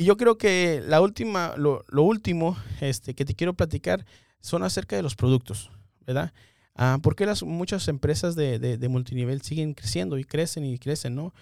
y 0.00 0.04
yo 0.04 0.16
creo 0.16 0.38
que 0.38 0.82
la 0.86 1.02
última, 1.02 1.54
lo, 1.58 1.84
último 1.92 2.56
este, 2.80 3.12
que 3.12 3.26
te 3.26 3.34
quiero 3.34 3.52
platicar 3.52 4.06
son 4.40 4.62
acerca 4.62 4.96
de 4.96 5.02
los 5.02 5.14
productos, 5.14 5.70
¿verdad? 6.06 6.32
Ah, 6.74 7.00
porque 7.02 7.26
las, 7.26 7.42
muchas 7.42 7.86
empresas 7.86 8.34
de, 8.34 8.58
de, 8.58 8.88
multinivel 8.88 9.42
siguen 9.42 9.74
creciendo 9.74 10.16
y 10.16 10.24
crecen 10.24 10.64
y 10.64 10.78
crecen, 10.78 11.16
¿no? 11.16 11.34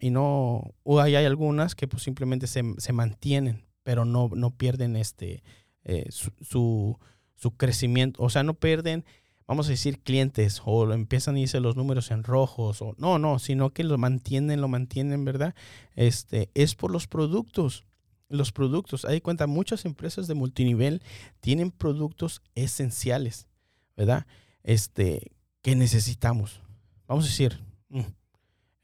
y 0.00 0.08
no, 0.08 0.72
o 0.82 0.98
hay, 0.98 1.14
algunas 1.14 1.74
que 1.74 1.86
pues 1.88 2.02
simplemente 2.02 2.46
se, 2.46 2.62
se 2.78 2.94
mantienen, 2.94 3.66
pero 3.82 4.06
no, 4.06 4.30
no 4.34 4.50
pierden 4.50 4.96
este, 4.96 5.42
eh, 5.84 6.06
su, 6.08 6.96
su, 7.36 7.50
crecimiento, 7.58 8.22
o 8.22 8.30
sea, 8.30 8.42
no 8.44 8.54
pierden, 8.54 9.04
vamos 9.46 9.66
a 9.66 9.72
decir, 9.72 10.00
clientes 10.00 10.62
o 10.64 10.86
lo 10.86 10.94
empiezan 10.94 11.34
a 11.34 11.40
irse 11.40 11.60
los 11.60 11.76
números 11.76 12.10
en 12.12 12.24
rojos, 12.24 12.80
o 12.80 12.94
no, 12.96 13.18
no, 13.18 13.38
sino 13.38 13.74
que 13.74 13.84
lo 13.84 13.98
mantienen, 13.98 14.62
lo 14.62 14.68
mantienen, 14.68 15.26
¿verdad? 15.26 15.54
Este, 15.96 16.48
es 16.54 16.74
por 16.74 16.90
los 16.90 17.06
productos 17.06 17.84
los 18.30 18.52
productos. 18.52 19.04
Hay 19.04 19.20
cuenta, 19.20 19.46
muchas 19.46 19.84
empresas 19.84 20.26
de 20.26 20.34
multinivel 20.34 21.02
tienen 21.40 21.70
productos 21.70 22.40
esenciales, 22.54 23.48
¿verdad? 23.96 24.26
Este, 24.62 25.32
que 25.62 25.76
necesitamos. 25.76 26.62
Vamos 27.06 27.26
a 27.26 27.28
decir, 27.28 27.60
mm, 27.90 28.00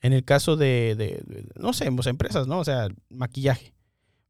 en 0.03 0.13
el 0.13 0.25
caso 0.25 0.57
de, 0.57 1.25
no 1.59 1.73
sé, 1.73 1.91
pues, 1.93 2.07
empresas, 2.09 2.47
¿no? 2.47 2.59
O 2.59 2.65
sea, 2.65 2.89
maquillaje. 3.09 3.73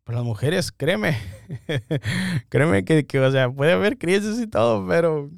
Para 0.05 0.18
las 0.18 0.26
mujeres, 0.26 0.70
créeme, 0.70 1.18
créeme 2.48 2.85
que, 2.85 3.07
que, 3.07 3.18
o 3.18 3.33
sea, 3.33 3.50
puede 3.50 3.72
haber 3.72 3.98
crisis 3.98 4.38
y 4.38 4.46
todo, 4.46 4.87
pero 4.87 5.33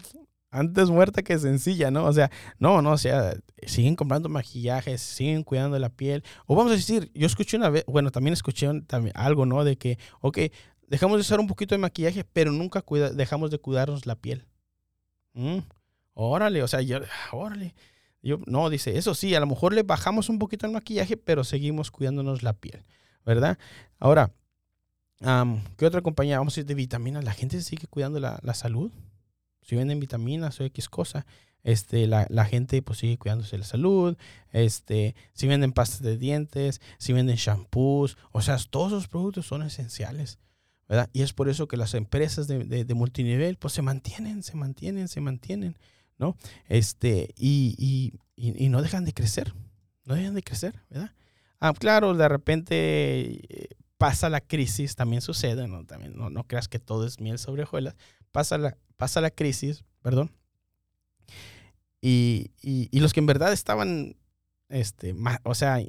antes 0.50 0.88
muerta 0.90 1.22
que 1.22 1.38
sencilla, 1.38 1.90
¿no? 1.90 2.04
O 2.04 2.12
sea, 2.12 2.30
no, 2.58 2.80
no, 2.82 2.92
o 2.92 2.98
sea, 2.98 3.34
siguen 3.66 3.96
comprando 3.96 4.28
maquillajes, 4.28 5.00
siguen 5.00 5.42
cuidando 5.42 5.78
la 5.78 5.90
piel. 5.90 6.24
O 6.46 6.56
vamos 6.56 6.72
a 6.72 6.76
decir, 6.76 7.10
yo 7.14 7.26
escuché 7.26 7.56
una 7.56 7.70
vez, 7.70 7.84
bueno, 7.86 8.10
también 8.10 8.32
escuché 8.32 8.68
también 8.86 9.14
algo, 9.16 9.46
¿no? 9.46 9.64
De 9.64 9.76
que, 9.76 9.98
ok, 10.20 10.38
dejamos 10.88 11.18
de 11.18 11.20
usar 11.20 11.40
un 11.40 11.46
poquito 11.46 11.74
de 11.74 11.78
maquillaje, 11.78 12.24
pero 12.24 12.50
nunca 12.52 12.84
dejamos 13.14 13.50
de 13.50 13.58
cuidarnos 13.58 14.06
la 14.06 14.16
piel. 14.16 14.46
Mm, 15.34 15.58
órale, 16.14 16.62
o 16.62 16.68
sea, 16.68 16.80
yo, 16.80 16.98
órale. 17.32 17.74
Yo, 18.22 18.40
no, 18.46 18.68
dice, 18.68 18.98
eso 18.98 19.14
sí, 19.14 19.34
a 19.34 19.40
lo 19.40 19.46
mejor 19.46 19.72
le 19.72 19.82
bajamos 19.84 20.28
un 20.28 20.38
poquito 20.38 20.66
el 20.66 20.72
maquillaje, 20.72 21.16
pero 21.16 21.44
seguimos 21.44 21.90
cuidándonos 21.90 22.42
la 22.42 22.52
piel, 22.52 22.84
¿verdad? 23.24 23.58
Ahora, 23.98 24.32
¿qué 25.76 25.86
otra 25.86 26.02
compañía? 26.02 26.38
Vamos 26.38 26.54
a 26.54 26.56
decir 26.56 26.66
de 26.66 26.74
vitaminas. 26.74 27.24
¿La 27.24 27.32
gente 27.32 27.60
sigue 27.60 27.86
cuidando 27.86 28.18
la, 28.18 28.40
la 28.42 28.54
salud? 28.54 28.90
Si 29.68 29.76
venden 29.76 30.00
vitaminas 30.00 30.58
o 30.60 30.64
X 30.64 30.88
cosa, 30.88 31.26
este, 31.62 32.06
la, 32.06 32.26
la, 32.30 32.46
gente 32.46 32.80
pues 32.80 33.00
sigue 33.00 33.18
cuidándose 33.18 33.50
de 33.52 33.58
la 33.58 33.66
salud, 33.66 34.16
este, 34.50 35.14
si 35.34 35.46
venden 35.46 35.72
pastas 35.72 36.00
de 36.00 36.16
dientes, 36.16 36.80
si 36.96 37.12
venden 37.12 37.36
shampoos, 37.36 38.16
o 38.32 38.40
sea, 38.40 38.56
todos 38.70 38.92
esos 38.92 39.08
productos 39.08 39.44
son 39.44 39.62
esenciales, 39.62 40.38
¿verdad? 40.88 41.10
Y 41.12 41.20
es 41.20 41.34
por 41.34 41.50
eso 41.50 41.68
que 41.68 41.76
las 41.76 41.92
empresas 41.92 42.48
de, 42.48 42.64
de, 42.64 42.94
multinivel 42.94 43.56
pues 43.56 43.74
se 43.74 43.82
mantienen, 43.82 44.42
se 44.42 44.56
mantienen, 44.56 45.06
se 45.08 45.20
mantienen, 45.20 45.76
¿no? 46.16 46.34
Este, 46.70 47.34
y, 47.36 47.74
y, 47.76 48.14
y, 48.36 48.70
no 48.70 48.80
dejan 48.80 49.04
de 49.04 49.12
crecer, 49.12 49.52
no 50.04 50.14
dejan 50.14 50.34
de 50.34 50.42
crecer, 50.42 50.80
¿verdad? 50.88 51.12
Ah, 51.60 51.74
claro, 51.74 52.14
de 52.14 52.28
repente 52.28 53.42
eh, 53.48 53.68
pasa 53.98 54.30
la 54.30 54.40
crisis, 54.40 54.94
también 54.94 55.20
sucede, 55.20 55.68
¿no? 55.68 55.84
También, 55.84 56.16
no, 56.16 56.30
no 56.30 56.44
creas 56.44 56.68
que 56.68 56.78
todo 56.78 57.06
es 57.06 57.20
miel 57.20 57.38
sobre 57.38 57.64
hojuelas, 57.64 57.96
pasa 58.32 58.56
la, 58.56 58.76
pasa 58.96 59.20
la 59.20 59.30
crisis, 59.30 59.84
perdón, 60.00 60.30
y, 62.00 62.52
y, 62.62 63.00
los 63.00 63.12
que 63.12 63.20
en 63.20 63.26
verdad 63.26 63.52
estaban, 63.52 64.16
este, 64.68 65.14
o 65.42 65.54
sea, 65.54 65.80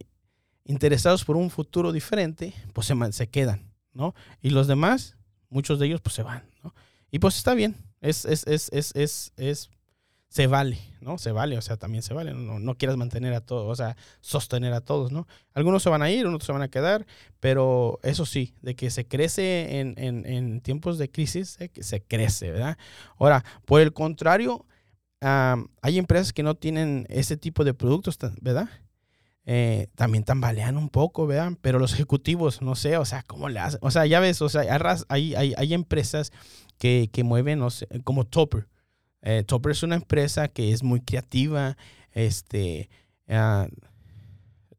interesados 0.65 1.23
por 1.23 1.37
un 1.37 1.51
futuro 1.51 1.91
diferente, 1.91 2.53
pues 2.73 2.87
se, 2.87 3.13
se 3.13 3.27
quedan, 3.27 3.71
¿no? 3.93 4.15
Y 4.41 4.49
los 4.49 4.67
demás, 4.67 5.17
muchos 5.49 5.77
de 5.77 5.85
ellos, 5.85 6.01
pues 6.01 6.15
se 6.15 6.23
van, 6.23 6.43
¿no? 6.63 6.73
Y 7.11 7.19
pues 7.19 7.37
está 7.37 7.53
bien, 7.53 7.75
es, 8.01 8.25
es, 8.25 8.45
es, 8.47 8.69
es, 8.71 8.91
es, 8.95 9.33
es 9.37 9.69
se 10.29 10.47
vale, 10.47 10.79
¿no? 11.01 11.17
Se 11.17 11.31
vale, 11.31 11.57
o 11.57 11.61
sea, 11.61 11.77
también 11.77 12.03
se 12.03 12.13
vale, 12.13 12.33
no, 12.33 12.59
no 12.59 12.77
quieras 12.77 12.97
mantener 12.97 13.33
a 13.33 13.41
todos, 13.41 13.67
o 13.67 13.75
sea, 13.75 13.97
sostener 14.21 14.73
a 14.73 14.81
todos, 14.81 15.11
¿no? 15.11 15.27
Algunos 15.53 15.83
se 15.83 15.89
van 15.89 16.01
a 16.01 16.11
ir, 16.11 16.25
otros 16.27 16.45
se 16.45 16.51
van 16.51 16.61
a 16.61 16.69
quedar, 16.69 17.05
pero 17.39 17.99
eso 18.03 18.25
sí, 18.25 18.53
de 18.61 18.75
que 18.75 18.91
se 18.91 19.07
crece 19.07 19.79
en, 19.79 19.95
en, 19.97 20.25
en 20.25 20.61
tiempos 20.61 20.97
de 20.97 21.09
crisis, 21.09 21.57
se 21.81 22.01
crece, 22.03 22.51
¿verdad? 22.51 22.77
Ahora, 23.17 23.43
por 23.65 23.81
el 23.81 23.91
contrario, 23.91 24.65
hay 25.21 25.97
empresas 25.97 26.31
que 26.33 26.43
no 26.43 26.55
tienen 26.55 27.05
ese 27.09 27.37
tipo 27.37 27.63
de 27.63 27.73
productos, 27.73 28.17
¿verdad? 28.41 28.69
Eh, 29.45 29.87
también 29.95 30.23
tambalean 30.23 30.77
un 30.77 30.89
poco, 30.89 31.25
¿verdad? 31.25 31.53
Pero 31.61 31.79
los 31.79 31.93
ejecutivos, 31.93 32.61
no 32.61 32.75
sé, 32.75 32.97
o 32.97 33.05
sea, 33.05 33.23
¿cómo 33.23 33.49
le 33.49 33.59
hacen? 33.59 33.79
O 33.81 33.89
sea, 33.89 34.05
ya 34.05 34.19
ves, 34.19 34.41
o 34.41 34.49
sea, 34.49 34.61
hay, 35.09 35.33
hay, 35.35 35.53
hay 35.57 35.73
empresas 35.73 36.31
que, 36.77 37.09
que, 37.11 37.23
mueven, 37.23 37.59
no 37.59 37.69
sé, 37.71 37.87
como 38.03 38.25
Topper. 38.25 38.67
Eh, 39.21 39.43
Topper 39.45 39.71
es 39.71 39.83
una 39.83 39.95
empresa 39.95 40.47
que 40.47 40.71
es 40.71 40.83
muy 40.83 41.01
creativa, 41.01 41.77
este, 42.11 42.89
uh, 43.27 43.67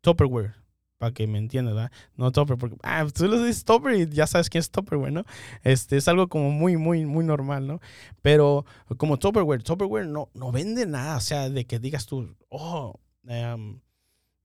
Topperware, 0.01 0.55
para 0.99 1.13
que 1.13 1.27
me 1.27 1.39
entiendas, 1.39 1.75
¿verdad? 1.75 1.93
No 2.17 2.33
Topper, 2.33 2.57
porque 2.57 2.77
ah, 2.83 3.07
tú 3.15 3.27
lo 3.27 3.43
dices 3.43 3.65
Topper 3.65 3.95
y 3.95 4.09
ya 4.09 4.27
sabes 4.27 4.49
quién 4.49 4.61
es 4.61 4.71
Topperware, 4.71 5.13
¿no? 5.13 5.25
Este, 5.63 5.97
es 5.97 6.09
algo 6.09 6.29
como 6.29 6.51
muy, 6.51 6.77
muy, 6.77 7.07
muy 7.07 7.25
normal, 7.25 7.67
¿no? 7.67 7.81
Pero 8.23 8.65
como 8.97 9.19
Topperware, 9.19 9.63
Topperware 9.63 10.07
no, 10.07 10.31
no 10.35 10.53
vende 10.53 10.87
nada, 10.87 11.17
o 11.17 11.21
sea, 11.21 11.51
de 11.51 11.67
que 11.67 11.79
digas 11.79 12.07
tú, 12.07 12.37
oh, 12.49 12.99
um, 13.25 13.81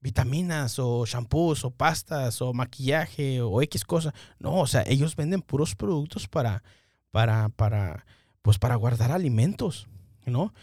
vitaminas 0.00 0.78
o 0.78 1.04
shampoos 1.04 1.64
o 1.64 1.70
pastas 1.70 2.40
o 2.40 2.52
maquillaje 2.52 3.40
o 3.42 3.60
X 3.62 3.84
cosa. 3.84 4.14
No, 4.38 4.60
o 4.60 4.66
sea, 4.66 4.84
ellos 4.86 5.16
venden 5.16 5.42
puros 5.42 5.74
productos 5.74 6.28
para, 6.28 6.62
para, 7.10 7.48
para, 7.50 8.06
pues 8.46 8.60
para 8.60 8.76
guardar 8.76 9.10
alimentos, 9.10 9.88
¿no? 10.24 10.54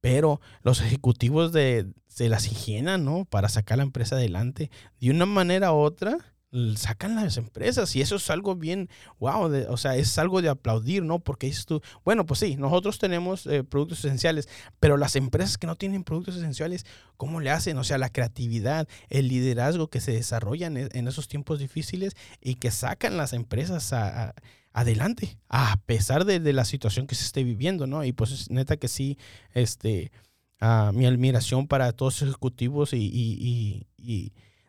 Pero 0.00 0.40
los 0.62 0.80
ejecutivos 0.80 1.52
de, 1.52 1.88
se 2.06 2.28
las 2.28 2.46
higienan, 2.46 3.04
¿no? 3.04 3.24
Para 3.24 3.48
sacar 3.48 3.78
la 3.78 3.82
empresa 3.82 4.14
adelante. 4.14 4.70
De 5.00 5.10
una 5.10 5.26
manera 5.26 5.72
u 5.72 5.78
otra, 5.78 6.18
sacan 6.76 7.16
las 7.16 7.38
empresas 7.38 7.96
y 7.96 8.00
eso 8.00 8.14
es 8.14 8.30
algo 8.30 8.54
bien, 8.54 8.88
wow, 9.18 9.50
o 9.68 9.76
sea, 9.76 9.96
es 9.96 10.16
algo 10.18 10.40
de 10.40 10.50
aplaudir, 10.50 11.02
¿no? 11.02 11.18
Porque 11.18 11.48
dices 11.48 11.66
tú, 11.66 11.82
bueno, 12.04 12.26
pues 12.26 12.38
sí, 12.38 12.54
nosotros 12.54 13.00
tenemos 13.00 13.44
eh, 13.48 13.64
productos 13.64 14.04
esenciales, 14.04 14.48
pero 14.78 14.96
las 14.96 15.16
empresas 15.16 15.58
que 15.58 15.66
no 15.66 15.74
tienen 15.74 16.04
productos 16.04 16.36
esenciales, 16.36 16.86
¿cómo 17.16 17.40
le 17.40 17.50
hacen? 17.50 17.76
O 17.76 17.82
sea, 17.82 17.98
la 17.98 18.10
creatividad, 18.10 18.86
el 19.08 19.26
liderazgo 19.26 19.88
que 19.88 20.00
se 20.00 20.12
desarrollan 20.12 20.76
en, 20.76 21.08
esos 21.08 21.26
tiempos 21.26 21.58
difíciles 21.58 22.12
y 22.40 22.54
que 22.54 22.70
sacan 22.70 23.16
las 23.16 23.32
empresas 23.32 23.92
adelante, 24.72 25.38
a 25.48 25.76
pesar 25.86 26.24
de, 26.24 26.40
la 26.52 26.64
situación 26.64 27.06
que 27.06 27.14
se 27.14 27.24
esté 27.24 27.44
viviendo, 27.44 27.86
¿no? 27.86 28.04
Y 28.04 28.12
pues 28.12 28.50
neta 28.50 28.76
que 28.76 28.88
sí, 28.88 29.18
este, 29.54 30.12
ah, 30.60 30.92
mi 30.94 31.06
admiración 31.06 31.66
para 31.66 31.92
todos 31.92 32.20
los 32.20 32.30
ejecutivos 32.30 32.92
y 32.92 33.86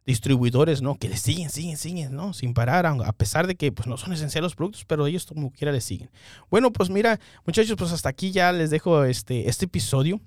distribuidores, 0.06 0.82
¿no? 0.82 0.96
Que 0.96 1.10
le 1.10 1.18
siguen, 1.18 1.50
siguen, 1.50 1.78
siguen, 1.78 2.16
¿no? 2.16 2.34
Sin 2.34 2.54
parar, 2.54 2.86
a 2.86 3.14
pesar 3.14 3.48
de 3.48 3.56
que 3.56 3.72
pues, 3.72 3.88
no 3.88 3.98
son 3.98 4.14
esenciales 4.14 4.44
los 4.44 4.56
productos, 4.56 4.86
pero 4.86 5.08
ellos 5.08 5.26
como 5.26 5.52
quiera 5.52 5.72
le 5.72 5.82
siguen. 5.82 6.10
Bueno, 6.50 6.72
pues 6.72 6.90
mira, 6.90 7.20
muchachos, 7.46 7.76
pues 7.78 7.92
hasta 7.92 8.10
aquí 8.10 8.32
ya 8.32 8.52
les 8.52 8.70
dejo 8.70 9.04
este, 9.06 9.50
este 9.50 9.66
episodio. 9.66 10.20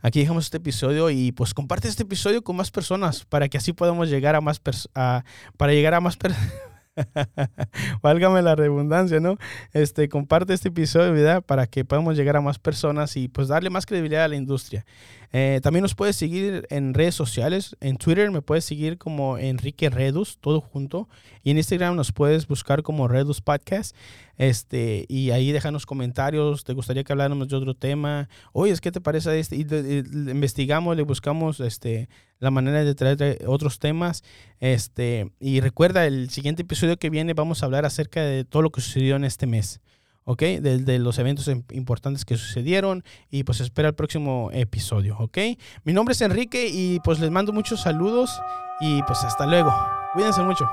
Aquí 0.00 0.20
dejamos 0.20 0.44
este 0.44 0.56
episodio 0.58 1.10
y 1.10 1.32
pues 1.32 1.52
comparte 1.52 1.88
este 1.88 2.04
episodio 2.04 2.42
con 2.42 2.56
más 2.56 2.70
personas 2.70 3.24
para 3.24 3.48
que 3.48 3.58
así 3.58 3.72
podamos 3.72 4.08
llegar 4.08 4.34
a 4.34 4.40
más 4.40 4.60
para 4.60 5.72
llegar 5.72 5.94
a 5.94 6.00
más 6.00 6.16
personas. 6.16 6.52
Válgame 8.02 8.42
la 8.42 8.54
redundancia, 8.54 9.20
¿no? 9.20 9.36
Este, 9.72 10.08
comparte 10.08 10.54
este 10.54 10.68
episodio, 10.68 11.12
¿verdad? 11.12 11.42
Para 11.42 11.66
que 11.66 11.84
podamos 11.84 12.16
llegar 12.16 12.36
a 12.36 12.40
más 12.40 12.58
personas 12.58 13.16
y 13.16 13.28
pues 13.28 13.48
darle 13.48 13.70
más 13.70 13.86
credibilidad 13.86 14.24
a 14.24 14.28
la 14.28 14.36
industria. 14.36 14.84
Eh, 15.32 15.60
también 15.62 15.82
nos 15.82 15.94
puedes 15.94 16.16
seguir 16.16 16.66
en 16.70 16.94
redes 16.94 17.14
sociales. 17.14 17.76
En 17.80 17.96
Twitter 17.96 18.30
me 18.30 18.42
puedes 18.42 18.64
seguir 18.64 18.98
como 18.98 19.38
Enrique 19.38 19.90
Redus, 19.90 20.38
todo 20.40 20.60
junto. 20.60 21.08
Y 21.42 21.50
en 21.50 21.58
Instagram 21.58 21.96
nos 21.96 22.12
puedes 22.12 22.46
buscar 22.48 22.82
como 22.82 23.08
Redus 23.08 23.40
Podcast. 23.40 23.94
Este, 24.36 25.04
y 25.08 25.30
ahí 25.30 25.52
déjanos 25.52 25.84
comentarios. 25.84 26.64
¿Te 26.64 26.72
gustaría 26.72 27.04
que 27.04 27.12
habláramos 27.12 27.48
de 27.48 27.56
otro 27.56 27.74
tema? 27.74 28.28
Oye, 28.52 28.74
¿qué 28.80 28.90
te 28.90 29.00
parece 29.00 29.38
este? 29.38 29.56
Y 29.56 29.62
investigamos, 29.62 30.96
le 30.96 31.02
buscamos 31.02 31.60
este, 31.60 32.08
la 32.38 32.50
manera 32.50 32.84
de 32.84 32.94
traer 32.94 33.44
otros 33.46 33.78
temas. 33.78 34.22
Este, 34.60 35.30
y 35.40 35.60
recuerda, 35.60 36.06
el 36.06 36.30
siguiente 36.30 36.62
episodio 36.62 36.98
que 36.98 37.10
viene 37.10 37.34
vamos 37.34 37.62
a 37.62 37.66
hablar 37.66 37.84
acerca 37.84 38.22
de 38.22 38.44
todo 38.44 38.62
lo 38.62 38.70
que 38.70 38.80
sucedió 38.80 39.16
en 39.16 39.24
este 39.24 39.46
mes. 39.46 39.80
¿Ok? 40.28 40.42
De, 40.60 40.98
los 40.98 41.18
eventos 41.18 41.48
importantes 41.72 42.26
que 42.26 42.36
sucedieron 42.36 43.02
y 43.30 43.44
pues 43.44 43.60
espera 43.60 43.88
el 43.88 43.94
próximo 43.94 44.50
episodio, 44.52 45.16
¿ok? 45.18 45.38
Mi 45.84 45.94
nombre 45.94 46.12
es 46.12 46.20
Enrique 46.20 46.68
y 46.70 47.00
pues 47.00 47.18
les 47.18 47.30
mando 47.30 47.54
muchos 47.54 47.80
saludos 47.80 48.38
y 48.78 49.02
pues 49.04 49.24
hasta 49.24 49.46
luego. 49.46 49.74
Cuídense 50.12 50.42
mucho. 50.42 50.68